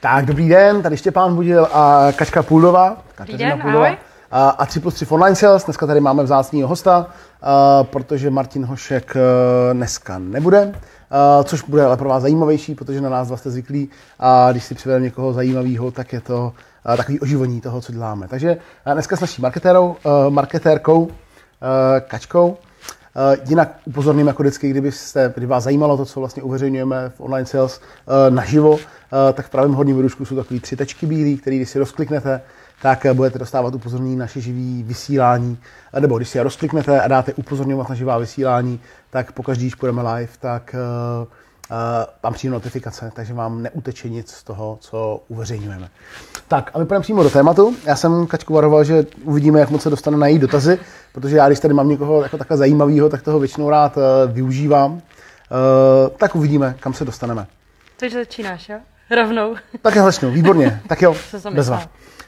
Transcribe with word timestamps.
Tak, 0.00 0.26
dobrý 0.26 0.48
den, 0.48 0.82
tady 0.82 0.96
Štěpán 0.96 1.34
Budil 1.34 1.68
a 1.72 2.08
Kačka 2.16 2.42
Půldová. 2.42 2.96
Kateřina 3.14 3.50
den, 3.50 3.60
Půldová. 3.60 3.84
ahoj. 3.86 3.96
A, 4.30 4.48
a 4.48 4.66
3 4.66 4.80
plus 4.80 4.94
3 4.94 5.04
v 5.04 5.12
online 5.12 5.36
sales. 5.36 5.64
Dneska 5.64 5.86
tady 5.86 6.00
máme 6.00 6.22
vzácného 6.22 6.68
hosta, 6.68 7.06
protože 7.82 8.30
Martin 8.30 8.64
Hošek 8.64 9.16
a, 9.16 9.20
dneska 9.72 10.18
nebude. 10.18 10.72
Což 11.44 11.62
bude 11.62 11.84
ale 11.84 11.96
pro 11.96 12.08
vás 12.08 12.22
zajímavější, 12.22 12.74
protože 12.74 13.00
na 13.00 13.08
nás 13.08 13.28
dva 13.28 13.36
jste 13.36 13.50
zvyklí 13.50 13.88
a 14.18 14.52
když 14.52 14.64
si 14.64 14.74
přivedeme 14.74 15.04
někoho 15.04 15.32
zajímavého, 15.32 15.90
tak 15.90 16.12
je 16.12 16.20
to 16.20 16.52
takový 16.96 17.20
oživení 17.20 17.60
toho, 17.60 17.80
co 17.80 17.92
děláme. 17.92 18.28
Takže 18.28 18.56
dneska 18.92 19.16
s 19.16 19.20
naší 19.20 19.42
marketérou, 19.42 19.96
a, 20.04 20.28
marketérkou 20.28 21.08
a, 21.60 22.00
Kačkou. 22.00 22.56
Uh, 23.16 23.48
jinak 23.48 23.80
upozorním 23.84 24.26
jako 24.26 24.42
vždycky, 24.42 24.70
kdybyste, 24.70 25.32
kdyby 25.32 25.46
vás 25.46 25.64
zajímalo 25.64 25.96
to, 25.96 26.04
co 26.04 26.20
vlastně 26.20 26.42
uveřejňujeme 26.42 27.12
v 27.16 27.20
online 27.20 27.46
sales 27.46 27.80
uh, 27.80 28.34
naživo, 28.34 28.70
uh, 28.70 28.78
tak 29.34 29.46
v 29.46 29.50
pravém 29.50 29.72
horním 29.72 29.96
vidrušku 29.96 30.24
jsou 30.24 30.36
takové 30.36 30.60
tři 30.60 30.76
tečky 30.76 31.06
bílé, 31.06 31.36
které 31.36 31.56
když 31.56 31.70
si 31.70 31.78
rozkliknete, 31.78 32.40
tak 32.82 33.06
budete 33.12 33.38
dostávat 33.38 33.74
upozornění 33.74 34.16
na 34.16 34.24
naše 34.24 34.40
živý 34.40 34.82
vysílání. 34.82 35.58
Nebo 36.00 36.16
když 36.16 36.28
si 36.28 36.38
je 36.38 36.42
rozkliknete 36.42 37.00
a 37.00 37.08
dáte 37.08 37.34
upozorňovat 37.34 37.88
na 37.88 37.94
živá 37.94 38.18
vysílání, 38.18 38.80
tak 39.10 39.32
pokaždý, 39.32 39.64
když 39.64 39.74
půjdeme 39.74 40.02
live, 40.02 40.32
tak 40.40 40.74
vám 42.22 42.34
přijde 42.34 42.52
notifikace, 42.52 43.12
takže 43.14 43.34
vám 43.34 43.62
neuteče 43.62 44.08
nic 44.08 44.30
z 44.30 44.44
toho, 44.44 44.78
co 44.80 45.22
uveřejňujeme. 45.28 45.88
Tak 46.48 46.70
a 46.74 46.78
my 46.78 46.84
půjdeme 46.84 47.02
přímo 47.02 47.22
do 47.22 47.30
tématu. 47.30 47.76
Já 47.84 47.96
jsem 47.96 48.26
Kačku 48.26 48.54
varoval, 48.54 48.84
že 48.84 49.06
uvidíme, 49.24 49.60
jak 49.60 49.70
moc 49.70 49.82
se 49.82 49.90
dostane 49.90 50.16
na 50.16 50.26
její 50.26 50.38
dotazy, 50.38 50.78
protože 51.12 51.36
já, 51.36 51.46
když 51.46 51.60
tady 51.60 51.74
mám 51.74 51.88
někoho 51.88 52.22
jako 52.22 52.38
takhle 52.38 52.56
zajímavého, 52.56 53.08
tak 53.08 53.22
toho 53.22 53.38
většinou 53.38 53.70
rád 53.70 53.96
uh, 53.96 54.02
využívám. 54.32 54.92
Uh, 54.92 55.00
tak 56.16 56.36
uvidíme, 56.36 56.74
kam 56.80 56.94
se 56.94 57.04
dostaneme. 57.04 57.46
Takže 57.96 58.18
začínáš, 58.18 58.68
jo? 58.68 58.78
Rovnou. 59.16 59.54
Tak 59.82 59.94
já 59.94 60.04
začnu, 60.04 60.30
výborně. 60.30 60.80
Tak 60.88 61.02
jo, 61.02 61.16
bezva. 61.54 61.82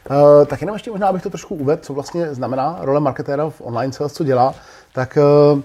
Uh, 0.09 0.45
tak 0.45 0.61
jenom 0.61 0.75
ještě 0.75 0.91
možná, 0.91 1.07
abych 1.07 1.21
to 1.21 1.29
trošku 1.29 1.55
uvedl, 1.55 1.81
co 1.81 1.93
vlastně 1.93 2.33
znamená 2.33 2.77
role 2.79 2.99
marketéra 2.99 3.49
v 3.49 3.61
online 3.61 3.93
sales, 3.93 4.13
co 4.13 4.23
dělá. 4.23 4.55
Tak 4.93 5.17
uh, 5.17 5.57
uh, 5.57 5.63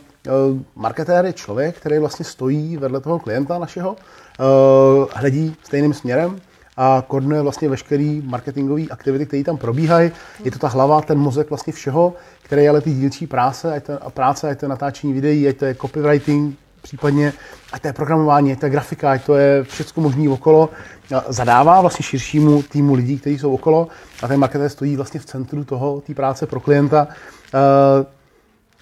marketér 0.77 1.25
je 1.25 1.33
člověk, 1.33 1.77
který 1.77 1.99
vlastně 1.99 2.25
stojí 2.25 2.77
vedle 2.77 3.01
toho 3.01 3.19
klienta 3.19 3.59
našeho, 3.59 3.91
uh, 3.93 5.07
hledí 5.15 5.57
stejným 5.63 5.95
směrem 5.95 6.41
a 6.77 7.05
koordinuje 7.07 7.43
vlastně 7.43 7.69
veškerý 7.69 8.23
marketingové 8.25 8.83
aktivity, 8.91 9.27
které 9.27 9.45
tam 9.45 9.57
probíhají. 9.57 10.11
Je 10.45 10.51
to 10.51 10.59
ta 10.59 10.69
hlava, 10.69 11.01
ten 11.01 11.19
mozek 11.19 11.49
vlastně 11.49 11.73
všeho, 11.73 12.15
který 12.43 12.63
je 12.63 12.69
ale 12.71 12.81
ty 12.81 12.91
dílčí 12.95 13.27
práce, 13.27 13.73
ať 13.73 13.85
to, 13.85 13.93
práce, 14.11 14.51
ať 14.51 14.59
to 14.59 14.65
je 14.65 14.69
natáčení 14.69 15.13
videí, 15.13 15.49
ať 15.49 15.57
to 15.57 15.65
je 15.65 15.75
copywriting, 15.75 16.59
případně 16.83 17.33
ať 17.73 17.83
to 17.83 17.89
je 17.89 17.93
programování, 17.93 18.53
ať 18.53 18.61
to 18.61 18.67
je 18.67 18.71
grafika, 18.71 19.13
ať 19.13 19.25
to 19.25 19.35
je 19.35 19.65
všechno 19.65 20.03
možné 20.03 20.29
okolo, 20.29 20.71
a 21.17 21.33
zadává 21.33 21.81
vlastně 21.81 22.03
širšímu 22.03 22.63
týmu 22.63 22.95
lidí, 22.95 23.19
kteří 23.19 23.39
jsou 23.39 23.55
okolo 23.55 23.89
a 24.23 24.29
ten 24.29 24.41
marketér 24.41 24.69
stojí 24.69 24.97
vlastně 24.97 25.21
v 25.21 25.25
centru 25.25 25.65
toho, 25.65 26.01
té 26.01 26.15
práce 26.15 26.47
pro 26.47 26.61
klienta. 26.61 27.09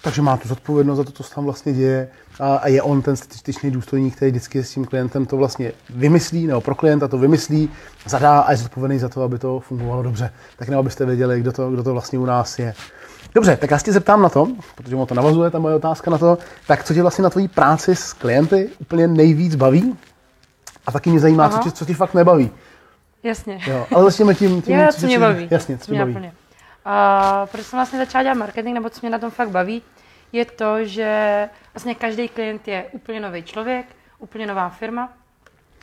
Takže 0.01 0.21
má 0.21 0.37
tu 0.37 0.47
zodpovědnost 0.47 0.97
za 0.97 1.03
to, 1.03 1.11
co 1.11 1.23
se 1.23 1.35
tam 1.35 1.43
vlastně 1.45 1.73
děje 1.73 2.07
a, 2.39 2.55
a 2.55 2.67
je 2.67 2.81
on 2.81 3.01
ten 3.01 3.15
styčný 3.15 3.71
důstojník, 3.71 4.15
který 4.15 4.31
vždycky 4.31 4.63
s 4.63 4.71
tím 4.73 4.85
klientem 4.85 5.25
to 5.25 5.37
vlastně 5.37 5.71
vymyslí, 5.89 6.47
nebo 6.47 6.61
pro 6.61 6.75
klienta 6.75 7.07
to 7.07 7.17
vymyslí, 7.17 7.69
zadá 8.05 8.39
a 8.39 8.51
je 8.51 8.57
zodpovědný 8.57 8.99
za 8.99 9.09
to, 9.09 9.21
aby 9.23 9.39
to 9.39 9.59
fungovalo 9.59 10.03
dobře. 10.03 10.33
Tak 10.57 10.69
nebo 10.69 10.79
abyste 10.79 11.05
věděli, 11.05 11.39
kdo 11.39 11.51
to, 11.51 11.71
kdo 11.71 11.83
to 11.83 11.93
vlastně 11.93 12.19
u 12.19 12.25
nás 12.25 12.59
je. 12.59 12.73
Dobře, 13.35 13.57
tak 13.57 13.71
já 13.71 13.77
se 13.77 13.85
tě 13.85 13.93
zeptám 13.93 14.21
na 14.21 14.29
to, 14.29 14.47
protože 14.75 14.95
mu 14.95 15.05
to 15.05 15.15
navazuje, 15.15 15.49
ta 15.49 15.59
moje 15.59 15.75
otázka 15.75 16.11
na 16.11 16.17
to, 16.17 16.37
tak 16.67 16.83
co 16.83 16.93
tě 16.93 17.01
vlastně 17.01 17.23
na 17.23 17.29
tvojí 17.29 17.47
práci 17.47 17.95
s 17.95 18.13
klienty 18.13 18.69
úplně 18.79 19.07
nejvíc 19.07 19.55
baví? 19.55 19.97
A 20.87 20.91
taky 20.91 21.09
mě 21.09 21.19
zajímá, 21.19 21.49
co 21.49 21.57
tě, 21.59 21.71
co 21.71 21.85
tě 21.85 21.93
fakt 21.93 22.13
nebaví. 22.13 22.51
Jasně. 23.23 23.59
Jo, 23.67 23.85
ale 23.95 24.03
začněme 24.03 24.35
tím, 24.35 24.61
tím 24.61 24.79
Jo, 24.79 24.87
co, 24.91 24.99
co 24.99 25.05
mě 25.05 25.19
baví. 25.19 25.47
Jasně, 25.51 25.77
co, 25.77 25.91
mě 25.91 25.99
baví. 25.99 26.13
naplňuje. 26.13 26.33
A 26.89 27.47
proč 27.51 27.65
jsem 27.65 27.77
vlastně 27.77 27.99
začala 27.99 28.23
dělat 28.23 28.37
marketing, 28.37 28.73
nebo 28.73 28.89
co 28.89 28.99
mě 29.01 29.09
na 29.09 29.19
tom 29.19 29.31
fakt 29.31 29.49
baví, 29.49 29.81
je 30.31 30.45
to, 30.45 30.85
že 30.85 31.49
vlastně 31.73 31.95
každý 31.95 32.27
klient 32.27 32.67
je 32.67 32.85
úplně 32.91 33.19
nový 33.19 33.43
člověk, 33.43 33.85
úplně 34.19 34.47
nová 34.47 34.69
firma. 34.69 35.13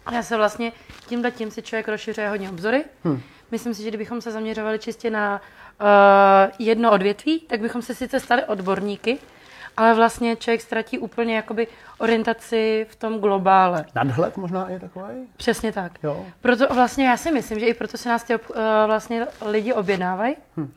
A 0.06 0.12
já 0.12 0.22
se 0.22 0.37
vlastně 0.37 0.72
tímhle 1.06 1.31
tím 1.31 1.50
si 1.50 1.62
člověk 1.62 1.88
rozšiřuje 1.88 2.28
hodně 2.28 2.50
obzory. 2.50 2.84
Hmm. 3.04 3.22
Myslím 3.50 3.75
si, 3.75 3.82
že 3.82 3.88
kdybychom 3.88 4.20
se 4.20 4.31
zaměřovali 4.32 4.78
čistě 4.78 5.10
na 5.10 5.41
uh, 5.81 5.87
jedno 6.59 6.92
odvětví, 6.92 7.41
tak 7.41 7.60
bychom 7.60 7.82
se 7.82 7.94
sice 7.94 8.21
stali 8.21 8.44
odborníky, 8.44 9.19
ale 9.76 9.94
vlastně 9.94 10.36
člověk 10.36 10.60
ztratí 10.60 10.98
úplně 10.98 11.36
jakoby 11.36 11.66
orientaci 11.98 12.86
v 12.91 12.97
tom 12.97 13.19
globále. 13.21 13.84
Nadhled 13.94 14.36
možná 14.36 14.71
je 14.71 14.81
takový? 14.81 15.15
Přesně 15.36 15.72
tak. 15.72 15.92
Jo. 16.03 16.26
Proto 16.41 16.75
vlastně 16.75 17.09
já 17.09 17.16
si 17.16 17.32
myslím, 17.32 17.60
že 17.60 17.66
i 17.66 17.75
proto 17.75 17.98
se 17.98 18.09
nás 18.09 18.25
ty 18.25 18.34
ob- 18.34 18.50
eh, 18.54 18.86
vlastně 18.86 19.26
lidi 19.47 19.72
objednávají, 19.72 20.36
hm. 20.56 20.72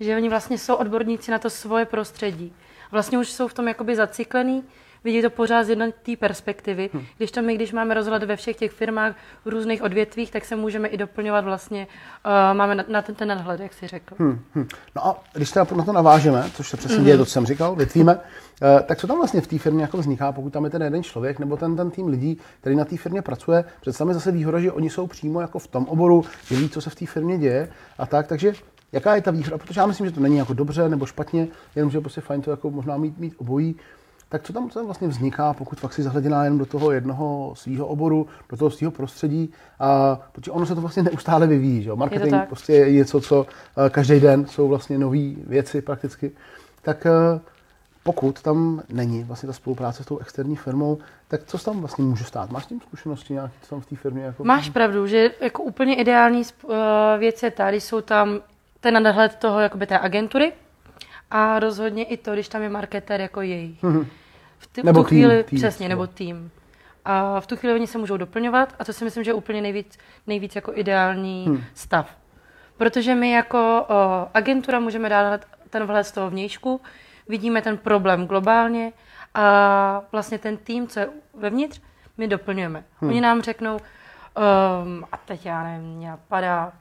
Že 0.00 0.16
oni 0.16 0.28
vlastně 0.28 0.58
jsou 0.58 0.74
odborníci 0.74 1.30
na 1.30 1.38
to 1.38 1.50
svoje 1.50 1.84
prostředí. 1.84 2.52
Vlastně 2.92 3.18
už 3.18 3.30
jsou 3.30 3.48
v 3.48 3.54
tom 3.54 3.68
jakoby 3.68 3.96
zaciklený, 3.96 4.64
vidí 5.04 5.22
to 5.22 5.30
pořád 5.30 5.64
z 5.64 5.68
jedné 5.68 5.92
té 5.92 6.16
perspektivy. 6.16 6.90
Hm. 6.94 7.04
Když 7.16 7.30
to 7.30 7.42
my, 7.42 7.54
když 7.54 7.72
máme 7.72 7.94
rozhled 7.94 8.22
ve 8.22 8.36
všech 8.36 8.56
těch 8.56 8.72
firmách 8.72 9.14
v 9.44 9.48
různých 9.48 9.82
odvětvích, 9.82 10.30
tak 10.30 10.44
se 10.44 10.56
můžeme 10.56 10.88
i 10.88 10.96
doplňovat 10.96 11.44
vlastně, 11.44 11.86
uh, 12.26 12.56
máme 12.56 12.74
na, 12.74 12.84
na 12.88 13.02
ten, 13.02 13.14
ten 13.14 13.28
nadhled, 13.28 13.60
jak 13.60 13.74
jsi 13.74 13.86
řekl. 13.86 14.14
Hm. 14.18 14.30
Hm, 14.30 14.38
hm. 14.54 14.68
No 14.96 15.06
a 15.06 15.22
když 15.32 15.50
teda 15.50 15.66
na 15.76 15.84
to 15.84 15.92
navážeme, 15.92 16.50
což 16.54 16.68
se 16.68 16.76
přesně 16.76 17.04
děje, 17.04 17.16
to, 17.16 17.24
co 17.24 17.30
jsem 17.30 17.46
říkal, 17.46 17.76
větvíme, 17.76 18.20
eh, 18.62 18.82
tak 18.82 18.98
co 18.98 19.06
tam 19.06 19.16
vlastně 19.16 19.40
v 19.40 19.46
té 19.46 19.58
firmě 19.58 19.82
jako 19.82 19.96
vzniká, 19.96 20.32
pokud 20.32 20.52
tam 20.52 20.64
je 20.64 20.70
ten 20.70 20.82
jeden 20.82 21.02
člověk 21.02 21.38
nebo 21.38 21.56
ten, 21.56 21.76
ten 21.76 21.90
tým 21.90 22.06
lidí, 22.06 22.38
který 22.60 22.76
na 22.76 22.84
té 22.84 22.96
firmě 22.96 23.22
pracuje, 23.22 23.64
představ 23.80 24.08
mi 24.08 24.14
zase 24.14 24.32
výhoda, 24.32 24.60
že 24.60 24.72
oni 24.72 24.90
jsou 24.90 25.06
přímo 25.06 25.40
jako 25.40 25.58
v 25.58 25.66
tom 25.66 25.84
oboru, 25.84 26.24
že 26.44 26.56
ví, 26.56 26.68
co 26.68 26.80
se 26.80 26.90
v 26.90 26.94
té 26.94 27.06
firmě 27.06 27.38
děje 27.38 27.68
a 27.98 28.06
tak, 28.06 28.26
takže 28.26 28.52
jaká 28.92 29.14
je 29.14 29.22
ta 29.22 29.30
výhoda, 29.30 29.58
protože 29.58 29.80
já 29.80 29.86
myslím, 29.86 30.06
že 30.06 30.12
to 30.12 30.20
není 30.20 30.36
jako 30.36 30.54
dobře 30.54 30.88
nebo 30.88 31.06
špatně, 31.06 31.48
jenom 31.76 31.90
že 31.90 31.98
je 31.98 32.00
prostě 32.00 32.20
fajn 32.20 32.42
to 32.42 32.50
jako 32.50 32.70
možná 32.70 32.96
mít, 32.96 33.18
mít 33.18 33.34
obojí, 33.36 33.76
tak 34.28 34.42
co 34.42 34.52
tam, 34.52 34.70
co 34.70 34.78
tam 34.78 34.86
vlastně 34.86 35.08
vzniká, 35.08 35.52
pokud 35.54 35.80
fakt 35.80 35.92
si 35.92 36.02
zahleděná 36.02 36.44
jenom 36.44 36.58
do 36.58 36.66
toho 36.66 36.92
jednoho 36.92 37.52
svého 37.56 37.86
oboru, 37.86 38.26
do 38.48 38.56
toho 38.56 38.70
svého 38.70 38.90
prostředí, 38.90 39.52
a, 39.80 40.20
protože 40.32 40.50
ono 40.50 40.66
se 40.66 40.74
to 40.74 40.80
vlastně 40.80 41.02
neustále 41.02 41.46
vyvíjí. 41.46 41.82
Že? 41.82 41.94
Marketing 41.94 42.30
tak. 42.30 42.48
prostě 42.48 42.72
je 42.72 42.92
něco, 42.92 43.20
co 43.20 43.46
eh, 43.86 43.90
každý 43.90 44.20
den 44.20 44.46
jsou 44.46 44.68
vlastně 44.68 44.98
nové 44.98 45.34
věci 45.46 45.82
prakticky. 45.82 46.30
Tak 46.82 47.06
eh, 47.06 47.40
pokud 48.02 48.42
tam 48.42 48.82
není 48.88 49.24
vlastně 49.24 49.46
ta 49.46 49.52
spolupráce 49.52 50.02
s 50.02 50.06
tou 50.06 50.18
externí 50.18 50.56
firmou, 50.56 50.98
tak 51.28 51.44
co 51.44 51.58
se 51.58 51.64
tam 51.64 51.80
vlastně 51.80 52.04
může 52.04 52.24
stát? 52.24 52.50
Máš 52.50 52.64
s 52.64 52.66
tím 52.66 52.80
zkušenosti 52.80 53.32
nějaké, 53.32 53.54
co 53.62 53.70
tam 53.70 53.80
v 53.80 53.86
té 53.86 53.96
firmě? 53.96 54.22
Jako... 54.22 54.44
Máš 54.44 54.70
pravdu, 54.70 55.06
že 55.06 55.30
jako 55.40 55.62
úplně 55.62 55.94
ideální 55.94 56.42
eh, 56.42 57.18
věc 57.18 57.42
je 57.42 57.50
ta, 57.50 57.70
když 57.70 57.84
jsou 57.84 58.00
tam 58.00 58.40
ten 58.80 59.02
nadhled 59.02 59.34
toho 59.34 59.60
jakoby 59.60 59.86
té 59.86 59.98
agentury 59.98 60.52
a 61.30 61.58
rozhodně 61.58 62.04
i 62.04 62.16
to, 62.16 62.32
když 62.32 62.48
tam 62.48 62.62
je 62.62 62.68
marketér 62.68 63.20
jako 63.20 63.40
její. 63.40 63.78
V, 64.58 64.66
ty, 64.66 64.82
Nebo 64.84 65.02
v 65.02 65.04
tu 65.04 65.08
tým, 65.08 65.18
chvíli, 65.18 65.44
tým 65.44 65.58
přesně, 65.58 65.88
nebo 65.88 66.06
tým. 66.06 66.50
A 67.04 67.40
v 67.40 67.46
tu 67.46 67.56
chvíli 67.56 67.74
oni 67.74 67.86
se 67.86 67.98
můžou 67.98 68.16
doplňovat 68.16 68.74
a 68.78 68.84
to 68.84 68.92
si 68.92 69.04
myslím, 69.04 69.24
že 69.24 69.30
je 69.30 69.34
úplně 69.34 69.62
nejvíc, 69.62 69.98
nejvíc 70.26 70.56
jako 70.56 70.72
ideální 70.74 71.44
hmm. 71.46 71.64
stav. 71.74 72.16
Protože 72.76 73.14
my 73.14 73.30
jako 73.30 73.86
o, 73.88 74.28
agentura 74.34 74.80
můžeme 74.80 75.08
dát 75.08 75.44
ten 75.70 75.84
vhled 75.84 76.06
z 76.06 76.12
toho 76.12 76.30
vnějšku, 76.30 76.80
vidíme 77.28 77.62
ten 77.62 77.78
problém 77.78 78.26
globálně 78.26 78.92
a 79.34 80.02
vlastně 80.12 80.38
ten 80.38 80.56
tým, 80.56 80.88
co 80.88 81.00
je 81.00 81.08
vevnitř, 81.34 81.80
my 82.18 82.28
doplňujeme. 82.28 82.84
Hmm. 83.00 83.10
Oni 83.10 83.20
nám 83.20 83.42
řeknou, 83.42 83.72
um, 83.74 85.04
a 85.12 85.16
teď 85.16 85.46
já 85.46 85.62
nevím, 85.62 85.88
mě 85.88 86.08
napadá, 86.08 86.72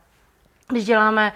když 0.67 0.85
děláme 0.85 1.33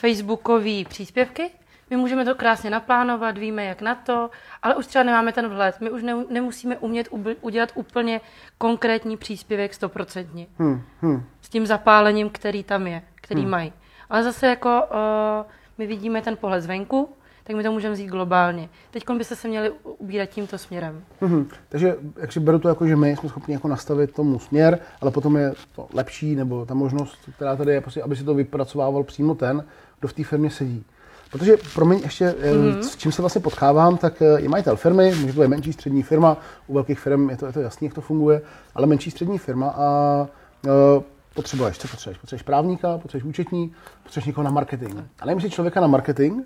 facebookové 0.00 0.84
příspěvky, 0.88 1.50
my 1.90 1.96
můžeme 1.96 2.24
to 2.24 2.34
krásně 2.34 2.70
naplánovat, 2.70 3.38
víme 3.38 3.64
jak 3.64 3.82
na 3.82 3.94
to, 3.94 4.30
ale 4.62 4.74
už 4.74 4.86
třeba 4.86 5.02
nemáme 5.02 5.32
ten 5.32 5.48
vhled. 5.48 5.80
My 5.80 5.90
už 5.90 6.02
ne, 6.02 6.14
nemusíme 6.28 6.78
umět 6.78 7.08
uby- 7.08 7.36
udělat 7.40 7.72
úplně 7.74 8.20
konkrétní 8.58 9.16
příspěvek 9.16 9.74
stoprocentně. 9.74 10.46
Hmm, 10.58 10.82
hm. 11.02 11.24
S 11.42 11.48
tím 11.48 11.66
zapálením, 11.66 12.30
který 12.30 12.64
tam 12.64 12.86
je, 12.86 13.02
který 13.14 13.40
hmm. 13.40 13.50
mají. 13.50 13.72
Ale 14.10 14.22
zase 14.22 14.46
jako 14.46 14.82
uh, 14.90 15.50
my 15.78 15.86
vidíme 15.86 16.22
ten 16.22 16.36
pohled 16.36 16.62
zvenku, 16.62 17.16
tak 17.46 17.56
my 17.56 17.62
to 17.62 17.72
můžeme 17.72 17.94
vzít 17.94 18.06
globálně. 18.06 18.68
Teď 18.90 19.04
byste 19.16 19.36
se 19.36 19.48
měli 19.48 19.72
ubírat 19.98 20.28
tímto 20.28 20.58
směrem. 20.58 21.04
Mhm. 21.20 21.48
Takže 21.68 21.96
jak 22.20 22.32
si 22.32 22.40
beru 22.40 22.58
to 22.58 22.68
jako, 22.68 22.86
že 22.86 22.96
my 22.96 23.16
jsme 23.16 23.28
schopni 23.28 23.54
jako 23.54 23.68
nastavit 23.68 24.12
tomu 24.12 24.38
směr, 24.38 24.78
ale 25.00 25.10
potom 25.10 25.36
je 25.36 25.52
to 25.74 25.88
lepší, 25.92 26.36
nebo 26.36 26.66
ta 26.66 26.74
možnost, 26.74 27.18
která 27.36 27.56
tady 27.56 27.72
je, 27.72 27.80
prostě, 27.80 28.02
aby 28.02 28.16
si 28.16 28.24
to 28.24 28.34
vypracovával 28.34 29.02
přímo 29.02 29.34
ten, 29.34 29.64
kdo 30.00 30.08
v 30.08 30.12
té 30.12 30.24
firmě 30.24 30.50
sedí. 30.50 30.84
Protože, 31.30 31.56
promiň, 31.74 32.00
ještě, 32.02 32.28
mm-hmm. 32.28 32.80
s 32.80 32.96
čím 32.96 33.12
se 33.12 33.22
vlastně 33.22 33.40
potkávám, 33.40 33.96
tak 33.96 34.22
eh, 34.22 34.40
je 34.40 34.48
majitel 34.48 34.76
firmy, 34.76 35.14
může 35.14 35.32
to 35.32 35.40
být 35.40 35.48
menší 35.48 35.72
střední 35.72 36.02
firma, 36.02 36.36
u 36.66 36.74
velkých 36.74 36.98
firm 36.98 37.30
je 37.30 37.36
to, 37.36 37.46
je 37.46 37.52
to 37.52 37.60
jasný, 37.60 37.84
jak 37.84 37.94
to 37.94 38.00
funguje, 38.00 38.42
ale 38.74 38.86
menší 38.86 39.10
střední 39.10 39.38
firma 39.38 39.74
a 39.76 40.20
uh, 40.64 41.02
potřebuješ, 41.34 41.78
co 41.78 41.88
potřebuješ? 41.88 42.18
Potřebuješ 42.18 42.42
právníka, 42.42 42.98
potřebuješ 42.98 43.24
účetní, 43.24 43.72
potřebuješ 44.02 44.26
někoho 44.26 44.44
na 44.44 44.50
marketing. 44.50 44.98
A 45.20 45.26
nevím 45.26 45.40
si 45.40 45.50
člověka 45.50 45.80
na 45.80 45.86
marketing 45.86 46.42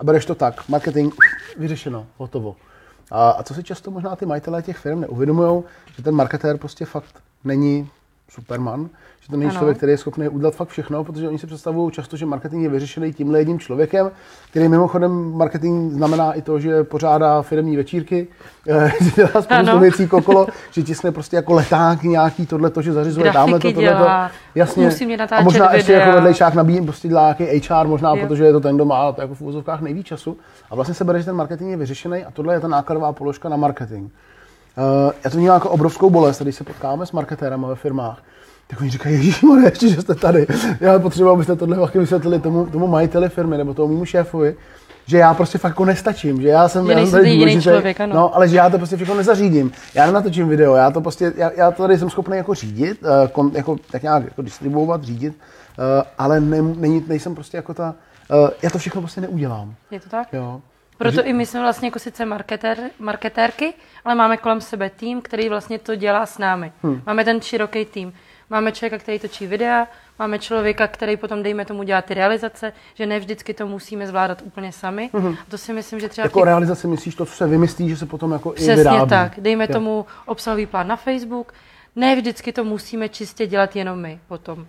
a 0.00 0.04
bereš 0.04 0.26
to 0.26 0.34
tak, 0.34 0.68
marketing, 0.68 1.14
vyřešeno, 1.58 2.06
hotovo. 2.16 2.56
A, 3.10 3.30
a 3.30 3.42
co 3.42 3.54
si 3.54 3.62
často 3.62 3.90
možná 3.90 4.16
ty 4.16 4.26
majitelé 4.26 4.62
těch 4.62 4.76
firm 4.76 5.00
neuvědomují, 5.00 5.62
že 5.96 6.02
ten 6.02 6.14
marketér 6.14 6.58
prostě 6.58 6.84
fakt 6.84 7.22
není 7.44 7.90
superman, 8.30 8.88
že 9.20 9.28
to 9.28 9.36
není 9.36 9.50
Ano. 9.50 9.58
člověk, 9.58 9.76
který 9.76 9.92
je 9.92 9.98
schopný 9.98 10.28
udělat 10.28 10.54
fakt 10.54 10.68
všechno, 10.68 11.04
protože 11.04 11.28
oni 11.28 11.38
si 11.38 11.46
představují 11.46 11.92
často, 11.92 12.16
že 12.16 12.26
marketing 12.26 12.62
je 12.62 12.68
vyřešený 12.68 13.12
tímhle 13.12 13.38
jedním 13.38 13.58
člověkem, 13.58 14.10
který 14.50 14.68
mimochodem 14.68 15.32
marketing 15.36 15.92
znamená 15.92 16.32
i 16.32 16.42
to, 16.42 16.60
že 16.60 16.84
pořádá 16.84 17.42
firmní 17.42 17.76
večírky, 17.76 18.28
eh, 18.68 18.92
že 19.00 19.10
dělá 19.16 19.42
spoustu 19.42 19.78
věcí 19.78 20.08
okolo, 20.10 20.46
že 20.70 20.82
tiskne 20.82 21.12
prostě 21.12 21.36
jako 21.36 21.52
leták 21.54 22.02
nějaký 22.02 22.46
tohle, 22.46 22.70
to, 22.70 22.82
že 22.82 22.92
zařizuje 22.92 23.32
tamhle 23.32 23.58
to, 23.58 23.72
tohle 23.72 23.94
to. 23.94 24.06
Jasně. 24.54 24.84
musí 24.84 25.06
mě 25.06 25.18
a 25.18 25.42
možná 25.42 25.74
ještě 25.74 25.92
videa. 25.92 26.06
jako 26.06 26.14
vedlejšák 26.16 26.54
nabíjí, 26.54 26.80
prostě 26.80 27.08
dělá 27.08 27.36
nějaký 27.38 27.68
HR 27.68 27.86
možná, 27.86 28.14
Jo. 28.14 28.26
protože 28.26 28.44
je 28.44 28.52
to 28.52 28.60
ten, 28.60 28.74
kdo 28.74 28.84
má 28.84 29.12
to 29.12 29.20
jako 29.20 29.34
v 29.34 29.40
úvozovkách 29.40 29.80
nejvíc 29.80 30.06
času. 30.06 30.36
A 30.70 30.74
vlastně 30.74 30.94
se 30.94 31.04
bere, 31.04 31.18
že 31.18 31.24
ten 31.24 31.36
marketing 31.36 31.70
je 31.70 31.76
vyřešený 31.76 32.24
a 32.24 32.30
tohle 32.30 32.54
je 32.54 32.60
ta 32.60 32.68
nákladová 32.68 33.12
položka 33.12 33.48
na 33.48 33.56
marketing. 33.56 34.10
Uh, 34.78 35.12
já 35.24 35.30
to 35.30 35.36
vnímám 35.36 35.54
jako 35.54 35.70
obrovskou 35.70 36.10
bolest, 36.10 36.42
když 36.42 36.54
se 36.54 36.64
potkáme 36.64 37.06
s 37.06 37.12
marketérem 37.12 37.62
ve 37.62 37.74
firmách, 37.74 38.22
tak 38.66 38.80
oni 38.80 38.90
říkají, 38.90 39.14
Ježíš, 39.14 39.44
ještě, 39.64 39.88
že 39.88 40.00
jste 40.00 40.14
tady. 40.14 40.46
Já 40.80 40.98
potřebuji, 40.98 41.30
abyste 41.30 41.56
tohle 41.56 41.76
vlastně 41.76 42.00
vysvětlili 42.00 42.38
tomu, 42.38 42.66
tomu 42.66 42.86
majiteli 42.86 43.28
firmy 43.28 43.58
nebo 43.58 43.74
tomu 43.74 43.88
mému 43.94 44.04
šéfovi, 44.04 44.56
že 45.06 45.18
já 45.18 45.34
prostě 45.34 45.58
fakt 45.58 45.70
jako 45.70 45.84
nestačím, 45.84 46.42
že 46.42 46.48
já 46.48 46.68
jsem, 46.68 46.86
Že 46.86 46.92
já 46.92 46.98
jsem 47.00 47.10
tady 47.10 47.36
důležitý, 47.36 47.62
člověk, 47.62 48.00
ano. 48.00 48.14
No, 48.14 48.36
ale 48.36 48.48
že 48.48 48.56
já 48.56 48.70
to 48.70 48.78
prostě 48.78 48.96
všechno 48.96 49.14
nezařídím. 49.14 49.72
Já 49.94 50.06
nenatočím 50.06 50.48
video, 50.48 50.74
já 50.74 50.90
to 50.90 51.00
prostě, 51.00 51.32
já, 51.36 51.50
já 51.56 51.70
to 51.70 51.82
tady 51.82 51.98
jsem 51.98 52.10
schopný 52.10 52.36
jako 52.36 52.54
řídit, 52.54 53.02
uh, 53.02 53.28
kon, 53.32 53.50
jako, 53.54 53.76
tak 53.90 54.02
nějak 54.02 54.24
jako 54.24 54.42
distribuovat, 54.42 55.04
řídit, 55.04 55.34
uh, 55.78 55.84
ale 56.18 56.40
ne, 56.40 56.62
není, 56.62 57.04
nejsem 57.06 57.34
prostě 57.34 57.56
jako 57.56 57.74
ta, 57.74 57.94
uh, 58.44 58.48
já 58.62 58.70
to 58.70 58.78
všechno 58.78 59.00
prostě 59.00 59.20
neudělám. 59.20 59.74
Je 59.90 60.00
to 60.00 60.08
tak? 60.08 60.28
Jo. 60.32 60.60
Proto 61.00 61.24
i 61.24 61.32
my 61.32 61.46
jsme 61.46 61.60
vlastně 61.60 61.88
jako 61.88 61.98
sice 61.98 62.24
marketér, 62.26 62.78
marketérky, 62.98 63.74
ale 64.04 64.14
máme 64.14 64.36
kolem 64.36 64.60
sebe 64.60 64.90
tým, 64.90 65.22
který 65.22 65.48
vlastně 65.48 65.78
to 65.78 65.94
dělá 65.94 66.26
s 66.26 66.38
námi. 66.38 66.72
Hmm. 66.82 67.02
Máme 67.06 67.24
ten 67.24 67.40
široký 67.40 67.84
tým. 67.84 68.12
Máme 68.50 68.72
člověka, 68.72 68.98
který 68.98 69.18
točí 69.18 69.46
videa, 69.46 69.86
máme 70.18 70.38
člověka, 70.38 70.86
který 70.86 71.16
potom, 71.16 71.42
dejme 71.42 71.64
tomu, 71.64 71.82
dělá 71.82 72.02
ty 72.02 72.14
realizace, 72.14 72.72
že 72.94 73.06
ne 73.06 73.18
vždycky 73.18 73.54
to 73.54 73.66
musíme 73.66 74.06
zvládat 74.06 74.42
úplně 74.44 74.72
sami. 74.72 75.10
Hmm. 75.12 75.32
A 75.32 75.50
to 75.50 75.58
si 75.58 75.72
myslím, 75.72 76.00
že 76.00 76.08
třeba 76.08 76.24
Jako 76.26 76.38
těch 76.38 76.44
realizace 76.46 76.88
myslíš 76.88 77.14
to, 77.14 77.26
co 77.26 77.32
se 77.32 77.46
vymyslí, 77.46 77.88
že 77.88 77.96
se 77.96 78.06
potom 78.06 78.32
jako 78.32 78.52
i 78.52 78.54
Přesně 78.54 78.76
vyrábí. 78.76 79.08
tak. 79.08 79.40
Dejme 79.40 79.64
Jo. 79.68 79.72
tomu 79.72 80.06
obsahový 80.26 80.66
plán 80.66 80.88
na 80.88 80.96
Facebook. 80.96 81.52
Ne 81.96 82.16
vždycky 82.16 82.52
to 82.52 82.64
musíme 82.64 83.08
čistě 83.08 83.46
dělat 83.46 83.76
jenom 83.76 84.00
my 84.00 84.20
potom. 84.28 84.66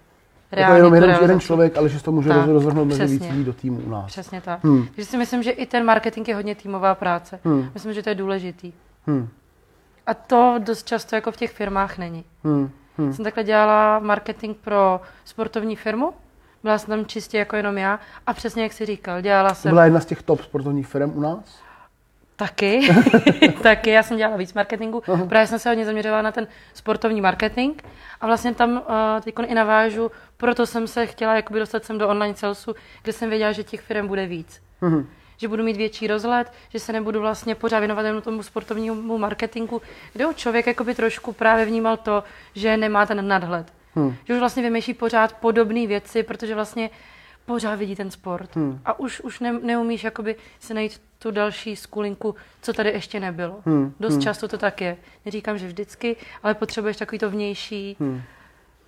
Jako 0.52 0.74
jenom 0.74 0.92
tu 0.92 0.96
jeden, 0.96 1.10
jeden 1.10 1.22
realizaci. 1.22 1.46
člověk, 1.46 1.78
ale 1.78 1.90
že 1.90 1.98
se 1.98 2.06
to 2.06 2.12
může 2.12 2.30
Tak, 2.30 2.48
rozvrhnout 2.48 2.88
mezi 2.88 3.06
víc 3.06 3.22
lidí 3.22 3.44
do 3.44 3.54
týmu 3.54 3.80
u 3.80 3.90
nás. 3.90 4.06
Přesně 4.06 4.42
tak. 4.42 4.64
Hmm. 4.64 4.88
Takže 4.88 5.06
si 5.06 5.18
myslím, 5.18 5.44
že 5.44 5.52
i 5.52 5.66
ten 5.66 5.86
marketing 5.86 6.28
je 6.28 6.36
hodně 6.36 6.56
týmová 6.56 6.96
práce. 6.96 7.40
Hmm. 7.44 7.70
Myslím, 7.74 7.94
že 7.94 8.04
to 8.04 8.10
je 8.10 8.16
důležitý. 8.16 8.74
Hmm. 9.06 9.30
A 10.06 10.14
to 10.14 10.56
dost 10.60 10.88
často 10.88 11.16
jako 11.16 11.32
v 11.32 11.38
těch 11.38 11.52
firmách 11.52 11.98
není. 11.98 12.24
Hmm. 12.44 12.70
Hmm. 12.98 13.14
Jsem 13.14 13.26
takhle 13.26 13.44
dělala 13.44 14.00
marketing 14.00 14.58
pro 14.58 15.02
sportovní 15.26 15.76
firmu. 15.76 16.14
Byla 16.64 16.78
jsem 16.78 16.90
tam 16.90 17.06
čistě 17.06 17.38
jako 17.38 17.56
jenom 17.56 17.78
já. 17.78 18.00
A 18.28 18.34
přesně 18.34 18.64
jak 18.64 18.74
jsi 18.74 18.86
říkal, 18.86 19.22
dělala 19.22 19.50
To 19.50 19.56
jsem 19.56 19.72
byla 19.72 19.84
jedna 19.84 20.00
z 20.00 20.06
těch 20.06 20.22
top 20.24 20.42
sportovních 20.42 20.88
firm 20.88 21.12
u 21.16 21.20
nás. 21.20 21.62
Taky. 22.42 22.82
taky, 23.64 23.90
já 23.90 24.04
jsem 24.04 24.18
dělala 24.18 24.38
víc 24.38 24.54
marketingu. 24.54 25.04
Právě 25.30 25.48
jsem 25.48 25.60
se 25.60 25.70
hodně 25.70 25.86
zaměřovala 25.86 26.22
na 26.22 26.32
ten 26.32 26.48
sportovní 26.74 27.22
marketing. 27.22 27.82
A 28.22 28.28
vlastně 28.28 28.54
tam 28.54 28.72
uh, 28.72 28.82
teď 29.24 29.36
i 29.46 29.54
navážu, 29.54 30.12
proto 30.38 30.66
jsem 30.66 30.88
se 30.88 31.06
chtěla 31.06 31.36
jakoby 31.36 31.60
dostat 31.60 31.86
sem 31.86 31.98
do 31.98 32.10
online 32.10 32.36
salesu, 32.36 32.76
kde 33.04 33.14
jsem 33.14 33.30
věděla, 33.30 33.52
že 33.52 33.64
těch 33.64 33.82
firm 33.82 34.08
bude 34.08 34.26
víc. 34.26 34.62
Mhm. 34.82 35.08
že 35.38 35.48
budu 35.48 35.64
mít 35.64 35.78
větší 35.78 36.08
rozhled, 36.08 36.54
že 36.70 36.80
se 36.80 36.94
nebudu 36.94 37.22
vlastně 37.22 37.56
pořád 37.56 37.80
věnovat 37.80 38.06
jenom 38.06 38.22
tomu 38.22 38.44
sportovnímu 38.44 39.18
marketingu, 39.18 39.82
kde 40.14 40.26
už 40.26 40.36
člověk 40.36 40.68
jakoby 40.68 40.96
trošku 40.96 41.34
právě 41.34 41.66
vnímal 41.66 41.98
to, 41.98 42.24
že 42.56 42.78
nemá 42.78 43.06
ten 43.06 43.28
nadhled. 43.28 43.74
Hmm. 43.96 44.16
Že 44.26 44.34
už 44.34 44.40
vlastně 44.40 44.64
vymýšlí 44.64 44.94
pořád 44.94 45.34
podobné 45.34 45.88
věci, 45.88 46.24
protože 46.24 46.56
vlastně 46.56 46.90
pořád 47.52 47.76
vidí 47.76 47.96
ten 47.96 48.12
sport. 48.12 48.56
Hmm. 48.56 48.80
A 48.86 49.00
už, 49.00 49.20
už 49.22 49.40
ne, 49.40 49.54
neumíš 49.54 50.04
jakoby 50.04 50.36
se 50.60 50.74
najít 50.74 51.02
tu 51.20 51.32
další 51.32 51.76
skulinku, 51.76 52.36
co 52.62 52.74
tady 52.74 52.90
ještě 52.90 53.20
nebylo. 53.20 53.60
Hmm. 53.66 53.94
Dost 54.00 54.14
Hmm. 54.14 54.22
často 54.22 54.48
to 54.48 54.58
tak 54.58 54.82
je. 54.82 54.98
Neříkám, 55.26 55.58
že 55.58 55.68
vždycky, 55.68 56.16
ale 56.44 56.54
potřebuješ 56.54 56.98
takový 56.98 57.20
to 57.20 57.30
vnější, 57.30 57.96
Hmm. 58.00 58.22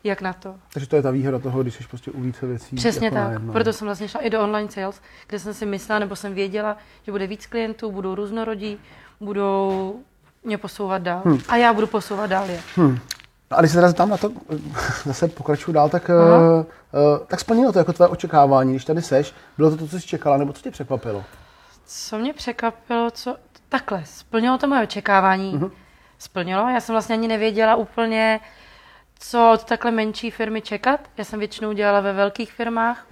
jak 0.03 0.21
na 0.21 0.33
to. 0.33 0.55
Takže 0.73 0.87
to 0.89 0.95
je 0.95 1.01
ta 1.01 1.11
výhoda 1.11 1.39
toho, 1.39 1.61
když 1.61 1.73
jsi 1.75 1.83
prostě 1.89 2.11
u 2.11 2.21
více 2.21 2.47
věcí. 2.47 2.75
Přesně 2.75 3.05
jako 3.07 3.15
tak. 3.15 3.25
najednou. 3.25 3.53
Proto 3.53 3.73
jsem 3.73 3.85
vlastně 3.85 4.07
šla 4.07 4.21
i 4.21 4.29
do 4.29 4.41
online 4.41 4.71
sales, 4.71 5.01
kde 5.27 5.39
jsem 5.39 5.53
si 5.53 5.65
myslela, 5.65 5.99
nebo 5.99 6.15
jsem 6.15 6.33
věděla, 6.33 6.77
že 7.05 7.11
bude 7.11 7.27
víc 7.27 7.45
klientů, 7.45 7.91
budou 7.91 8.15
různorodí, 8.15 8.77
budou 9.19 9.99
mě 10.43 10.57
posouvat 10.57 11.01
dál. 11.01 11.21
Hmm. 11.25 11.39
A 11.47 11.55
já 11.57 11.73
budu 11.73 11.87
posouvat 11.87 12.29
dál 12.29 12.49
je. 12.49 12.59
Hmm. 12.75 12.99
No 13.51 13.57
a 13.57 13.61
když 13.61 13.71
se 13.71 13.77
teda 13.77 13.93
tam 13.93 14.09
na 14.09 14.17
to 14.17 14.31
zase 15.05 15.27
pokračuju 15.27 15.75
dál, 15.75 15.89
tak, 15.89 16.09
Aha. 16.09 16.39
uh, 16.39 17.25
tak 17.27 17.39
splnilo 17.39 17.71
to 17.71 17.79
jako 17.79 17.93
tvé 17.93 18.07
očekávání, 18.07 18.71
když 18.71 18.85
tady 18.85 19.01
seš. 19.01 19.33
Bylo 19.57 19.69
to 19.69 19.77
to, 19.77 19.87
co 19.87 19.99
jsi 19.99 20.07
čekala, 20.07 20.37
nebo 20.37 20.53
co 20.53 20.61
tě 20.61 20.71
překvapilo? 20.71 21.23
Co 21.85 22.17
mě 22.17 22.33
překvapilo, 22.33 23.11
co... 23.11 23.37
Takhle, 23.69 24.03
splnilo 24.05 24.57
to 24.57 24.67
moje 24.67 24.83
očekávání. 24.83 25.53
Mhm. 25.53 25.71
Splnilo. 26.19 26.69
Já 26.69 26.79
jsem 26.79 26.93
vlastně 26.93 27.15
ani 27.15 27.27
nevěděla 27.27 27.75
úplně, 27.75 28.39
co 29.19 29.51
od 29.53 29.63
takhle 29.63 29.91
menší 29.91 30.31
firmy 30.31 30.61
čekat. 30.61 30.99
Já 31.17 31.23
jsem 31.23 31.39
většinou 31.39 31.73
dělala 31.73 31.99
ve 32.01 32.13
velkých 32.13 32.53
firmách 32.53 33.05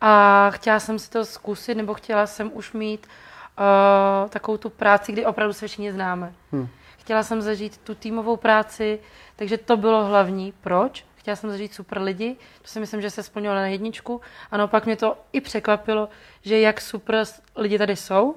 a 0.00 0.46
chtěla 0.50 0.80
jsem 0.80 0.98
si 0.98 1.10
to 1.10 1.24
zkusit, 1.24 1.74
nebo 1.74 1.94
chtěla 1.94 2.26
jsem 2.26 2.50
už 2.54 2.72
mít 2.72 3.06
uh, 3.58 4.30
takovou 4.30 4.58
tu 4.58 4.70
práci, 4.70 5.12
kdy 5.12 5.26
opravdu 5.26 5.52
se 5.52 5.66
všichni 5.66 5.92
známe. 5.92 6.32
Hmm. 6.52 6.68
Chtěla 7.08 7.22
jsem 7.22 7.42
zažít 7.42 7.78
tu 7.78 7.94
týmovou 7.94 8.36
práci, 8.36 8.98
takže 9.36 9.58
to 9.58 9.76
bylo 9.76 10.04
hlavní. 10.04 10.52
Proč? 10.60 11.04
Chtěla 11.16 11.36
jsem 11.36 11.50
zažít 11.50 11.74
super 11.74 12.00
lidi, 12.02 12.36
to 12.62 12.68
si 12.68 12.80
myslím, 12.80 13.00
že 13.00 13.10
se 13.10 13.22
splnilo 13.22 13.54
na 13.54 13.66
jedničku. 13.66 14.20
A 14.50 14.56
naopak 14.56 14.86
mě 14.86 14.96
to 14.96 15.16
i 15.32 15.40
překvapilo, 15.40 16.08
že 16.42 16.60
jak 16.60 16.80
super 16.80 17.24
lidi 17.56 17.78
tady 17.78 17.96
jsou. 17.96 18.34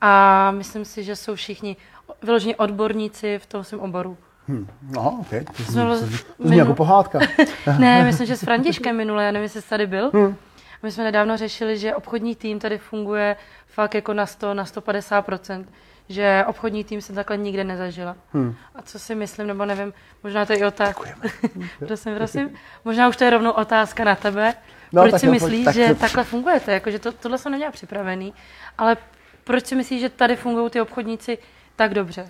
A 0.00 0.50
myslím 0.50 0.84
si, 0.84 1.04
že 1.04 1.16
jsou 1.16 1.34
všichni 1.34 1.76
vyloženě 2.22 2.56
odborníci 2.56 3.38
v 3.38 3.46
tom 3.46 3.64
svém 3.64 3.80
oboru. 3.80 4.16
Hm. 4.48 4.66
No, 4.82 5.18
ok. 5.20 5.30
To 5.56 5.62
zní, 5.62 5.72
Jsme 5.72 5.84
to 5.84 5.96
zní, 5.96 6.18
to 6.36 6.48
zní 6.48 6.56
jako 6.56 6.70
minu- 6.72 6.76
pohádka. 6.76 7.18
Ne, 7.78 8.04
myslím, 8.04 8.26
že 8.26 8.36
s 8.36 8.40
Františkem 8.44 8.96
minule, 8.96 9.24
já 9.24 9.30
nevím, 9.32 9.42
jestli 9.42 9.62
jsi 9.62 9.68
tady 9.68 9.86
byl. 9.86 10.10
Hmm. 10.14 10.36
My 10.84 10.92
jsme 10.92 11.04
nedávno 11.04 11.36
řešili, 11.36 11.78
že 11.78 11.94
obchodní 11.94 12.36
tým 12.36 12.58
tady 12.58 12.78
funguje 12.78 13.36
fakt 13.66 13.94
jako 13.94 14.14
na 14.14 14.26
100, 14.26 14.54
na 14.54 14.64
150% 14.64 15.64
že 16.08 16.44
obchodní 16.46 16.84
tým 16.84 17.00
jsem 17.00 17.14
takhle 17.14 17.36
nikde 17.36 17.64
nezažila. 17.64 18.16
Hmm. 18.32 18.54
A 18.74 18.82
co 18.82 18.98
si 18.98 19.14
myslím, 19.14 19.46
nebo 19.46 19.64
nevím, 19.64 19.92
možná 20.22 20.46
to 20.46 20.52
je 20.52 20.58
i 20.58 20.64
otázka. 20.64 21.10
prosím, 21.86 22.14
prosím. 22.14 22.54
Možná 22.84 23.08
už 23.08 23.16
to 23.16 23.24
je 23.24 23.30
rovnou 23.30 23.50
otázka 23.50 24.04
na 24.04 24.14
tebe. 24.14 24.54
No, 24.92 25.02
proč 25.02 25.20
si 25.20 25.26
myslíš, 25.26 25.64
tak 25.64 25.74
že 25.74 25.88
to- 25.88 25.94
takhle 25.94 26.24
fungujete? 26.24 26.72
Jakože 26.72 26.98
to, 26.98 27.12
tohle 27.12 27.38
jsem 27.38 27.52
neměla 27.52 27.72
připravený, 27.72 28.34
ale 28.78 28.96
proč 29.44 29.66
si 29.66 29.74
myslíš, 29.76 30.00
že 30.00 30.08
tady 30.08 30.36
fungují 30.36 30.70
ty 30.70 30.80
obchodníci 30.80 31.38
tak 31.76 31.94
dobře? 31.94 32.28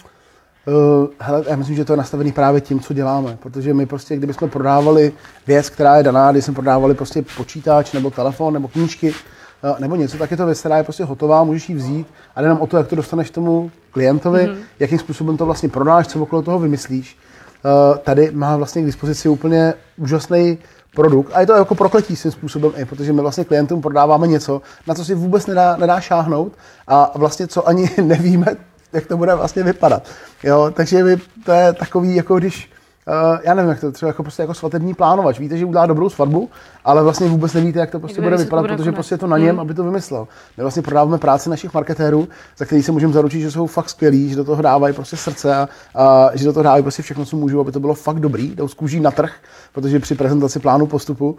Uh, 0.66 1.09
hele, 1.18 1.44
já 1.49 1.56
myslím, 1.56 1.76
že 1.76 1.85
to 1.85 1.92
je 1.92 1.97
nastavený 1.97 2.33
právě 2.33 2.61
tím, 2.61 2.80
co 2.80 2.94
děláme, 2.94 3.38
protože 3.42 3.75
my 3.75 3.87
prostě, 3.87 4.16
kdybychom 4.16 4.50
prodávali 4.50 5.12
věc, 5.47 5.71
která 5.71 5.97
je 5.97 6.02
daná, 6.02 6.33
když 6.33 6.44
jsme 6.44 6.54
prodávali 6.54 6.94
prostě 6.94 7.25
počítač 7.37 7.92
nebo 7.92 8.11
telefon 8.11 8.54
nebo 8.54 8.68
knížky 8.68 9.11
uh, 9.11 9.80
nebo 9.80 9.97
něco, 9.97 10.18
tak 10.18 10.30
je 10.30 10.37
to 10.37 10.47
věc, 10.47 10.61
která 10.61 10.76
je 10.76 10.83
prostě 10.83 11.04
hotová, 11.04 11.44
můžeš 11.44 11.68
ji 11.68 11.75
vzít 11.75 12.06
a 12.37 12.42
jde 12.42 12.49
nám 12.49 12.61
o 12.61 12.66
to, 12.66 12.76
jak 12.76 12.88
to 12.88 12.97
dostaneš 12.97 13.30
tomu 13.30 13.71
klientovi, 13.90 14.47
mm-hmm. 14.47 14.56
jakým 14.78 14.99
způsobem 14.99 15.37
to 15.37 15.47
vlastně 15.47 15.68
prodáš, 15.68 16.06
co 16.06 16.23
okolo 16.23 16.42
toho 16.42 16.59
vymyslíš. 16.59 17.18
Uh, 17.64 17.99
tady 17.99 18.30
má 18.30 18.56
vlastně 18.56 18.83
k 18.83 18.87
dispozici 18.87 19.28
úplně 19.28 19.75
úžasný 19.97 20.59
produkt 20.94 21.30
a 21.35 21.40
je 21.40 21.47
to 21.47 21.52
jako 21.52 21.75
prokletí 21.75 22.16
svým 22.16 22.33
způsobem 22.33 22.73
i, 22.76 22.85
protože 22.85 23.12
my 23.12 23.21
vlastně 23.21 23.44
klientům 23.44 23.83
prodáváme 23.83 24.26
něco, 24.26 24.62
na 24.87 24.94
co 24.94 25.04
si 25.04 25.14
vůbec 25.14 25.47
nedá, 25.47 25.76
nedá 25.76 26.00
šáhnout 26.00 26.52
a 26.88 27.12
vlastně 27.14 27.47
co 27.47 27.68
ani 27.68 27.90
nevíme, 28.02 28.56
jak 28.95 29.07
to 29.07 29.17
bude 29.17 29.35
vlastně 29.35 29.63
vypadat. 29.63 30.09
Jo, 30.43 30.71
takže 30.75 31.05
to 31.45 31.53
je 31.53 31.73
takový, 31.73 32.15
jako 32.15 32.39
když, 32.39 32.71
uh, 33.09 33.39
já 33.45 33.55
nevím, 33.55 33.71
jak 33.71 33.81
to 33.81 33.93
třeba 33.93 34.09
jako, 34.09 34.23
prostě 34.23 34.43
jako 34.43 34.55
svatební 34.55 34.95
plánovač. 34.95 35.39
Víte, 35.39 35.59
že 35.59 35.65
udělá 35.65 35.87
dobrou 35.87 36.09
svatbu, 36.11 36.51
ale 36.85 37.03
vlastně 37.03 37.29
vůbec 37.29 37.53
nevíte, 37.53 37.79
jak 37.79 37.91
to 37.91 38.01
prostě 38.01 38.21
Jak 38.21 38.25
bude 38.31 38.37
vypadat, 38.37 38.63
bude 38.63 38.73
protože 38.75 38.85
konec. 38.85 38.95
prostě 38.95 39.15
je 39.15 39.19
to 39.19 39.27
na 39.27 39.39
něm, 39.39 39.49
Hmm. 39.51 39.61
aby 39.61 39.75
to 39.75 39.85
vymyslel. 39.85 40.29
My 40.57 40.63
vlastně 40.63 40.83
prodáváme 40.83 41.19
práci 41.19 41.51
našich 41.51 41.75
marketérů, 41.75 42.29
za 42.59 42.65
který 42.65 42.83
si 42.83 42.93
můžeme 42.93 43.13
zaručit, 43.13 43.41
že 43.41 43.51
jsou 43.51 43.67
fakt 43.67 43.89
skvělí, 43.91 44.29
že 44.29 44.37
do 44.37 44.45
toho 44.45 44.63
dávají 44.63 44.95
prostě 44.95 45.17
srdce 45.17 45.55
a, 45.57 45.69
a 45.95 46.31
že 46.37 46.45
do 46.45 46.53
toho 46.53 46.65
dávají 46.65 46.83
prostě 46.83 47.03
všechno, 47.03 47.25
co 47.25 47.37
můžou, 47.37 47.61
aby 47.61 47.73
to 47.73 47.81
bylo 47.81 47.95
fakt 47.95 48.21
dobrý, 48.21 48.55
jdou 48.57 48.69
z 48.69 48.75
kůží 48.75 49.01
na 49.01 49.11
trh, 49.11 49.33
protože 49.73 50.01
při 50.01 50.15
prezentaci 50.15 50.59
plánu 50.59 50.87
postupu 50.87 51.31
uh, 51.31 51.39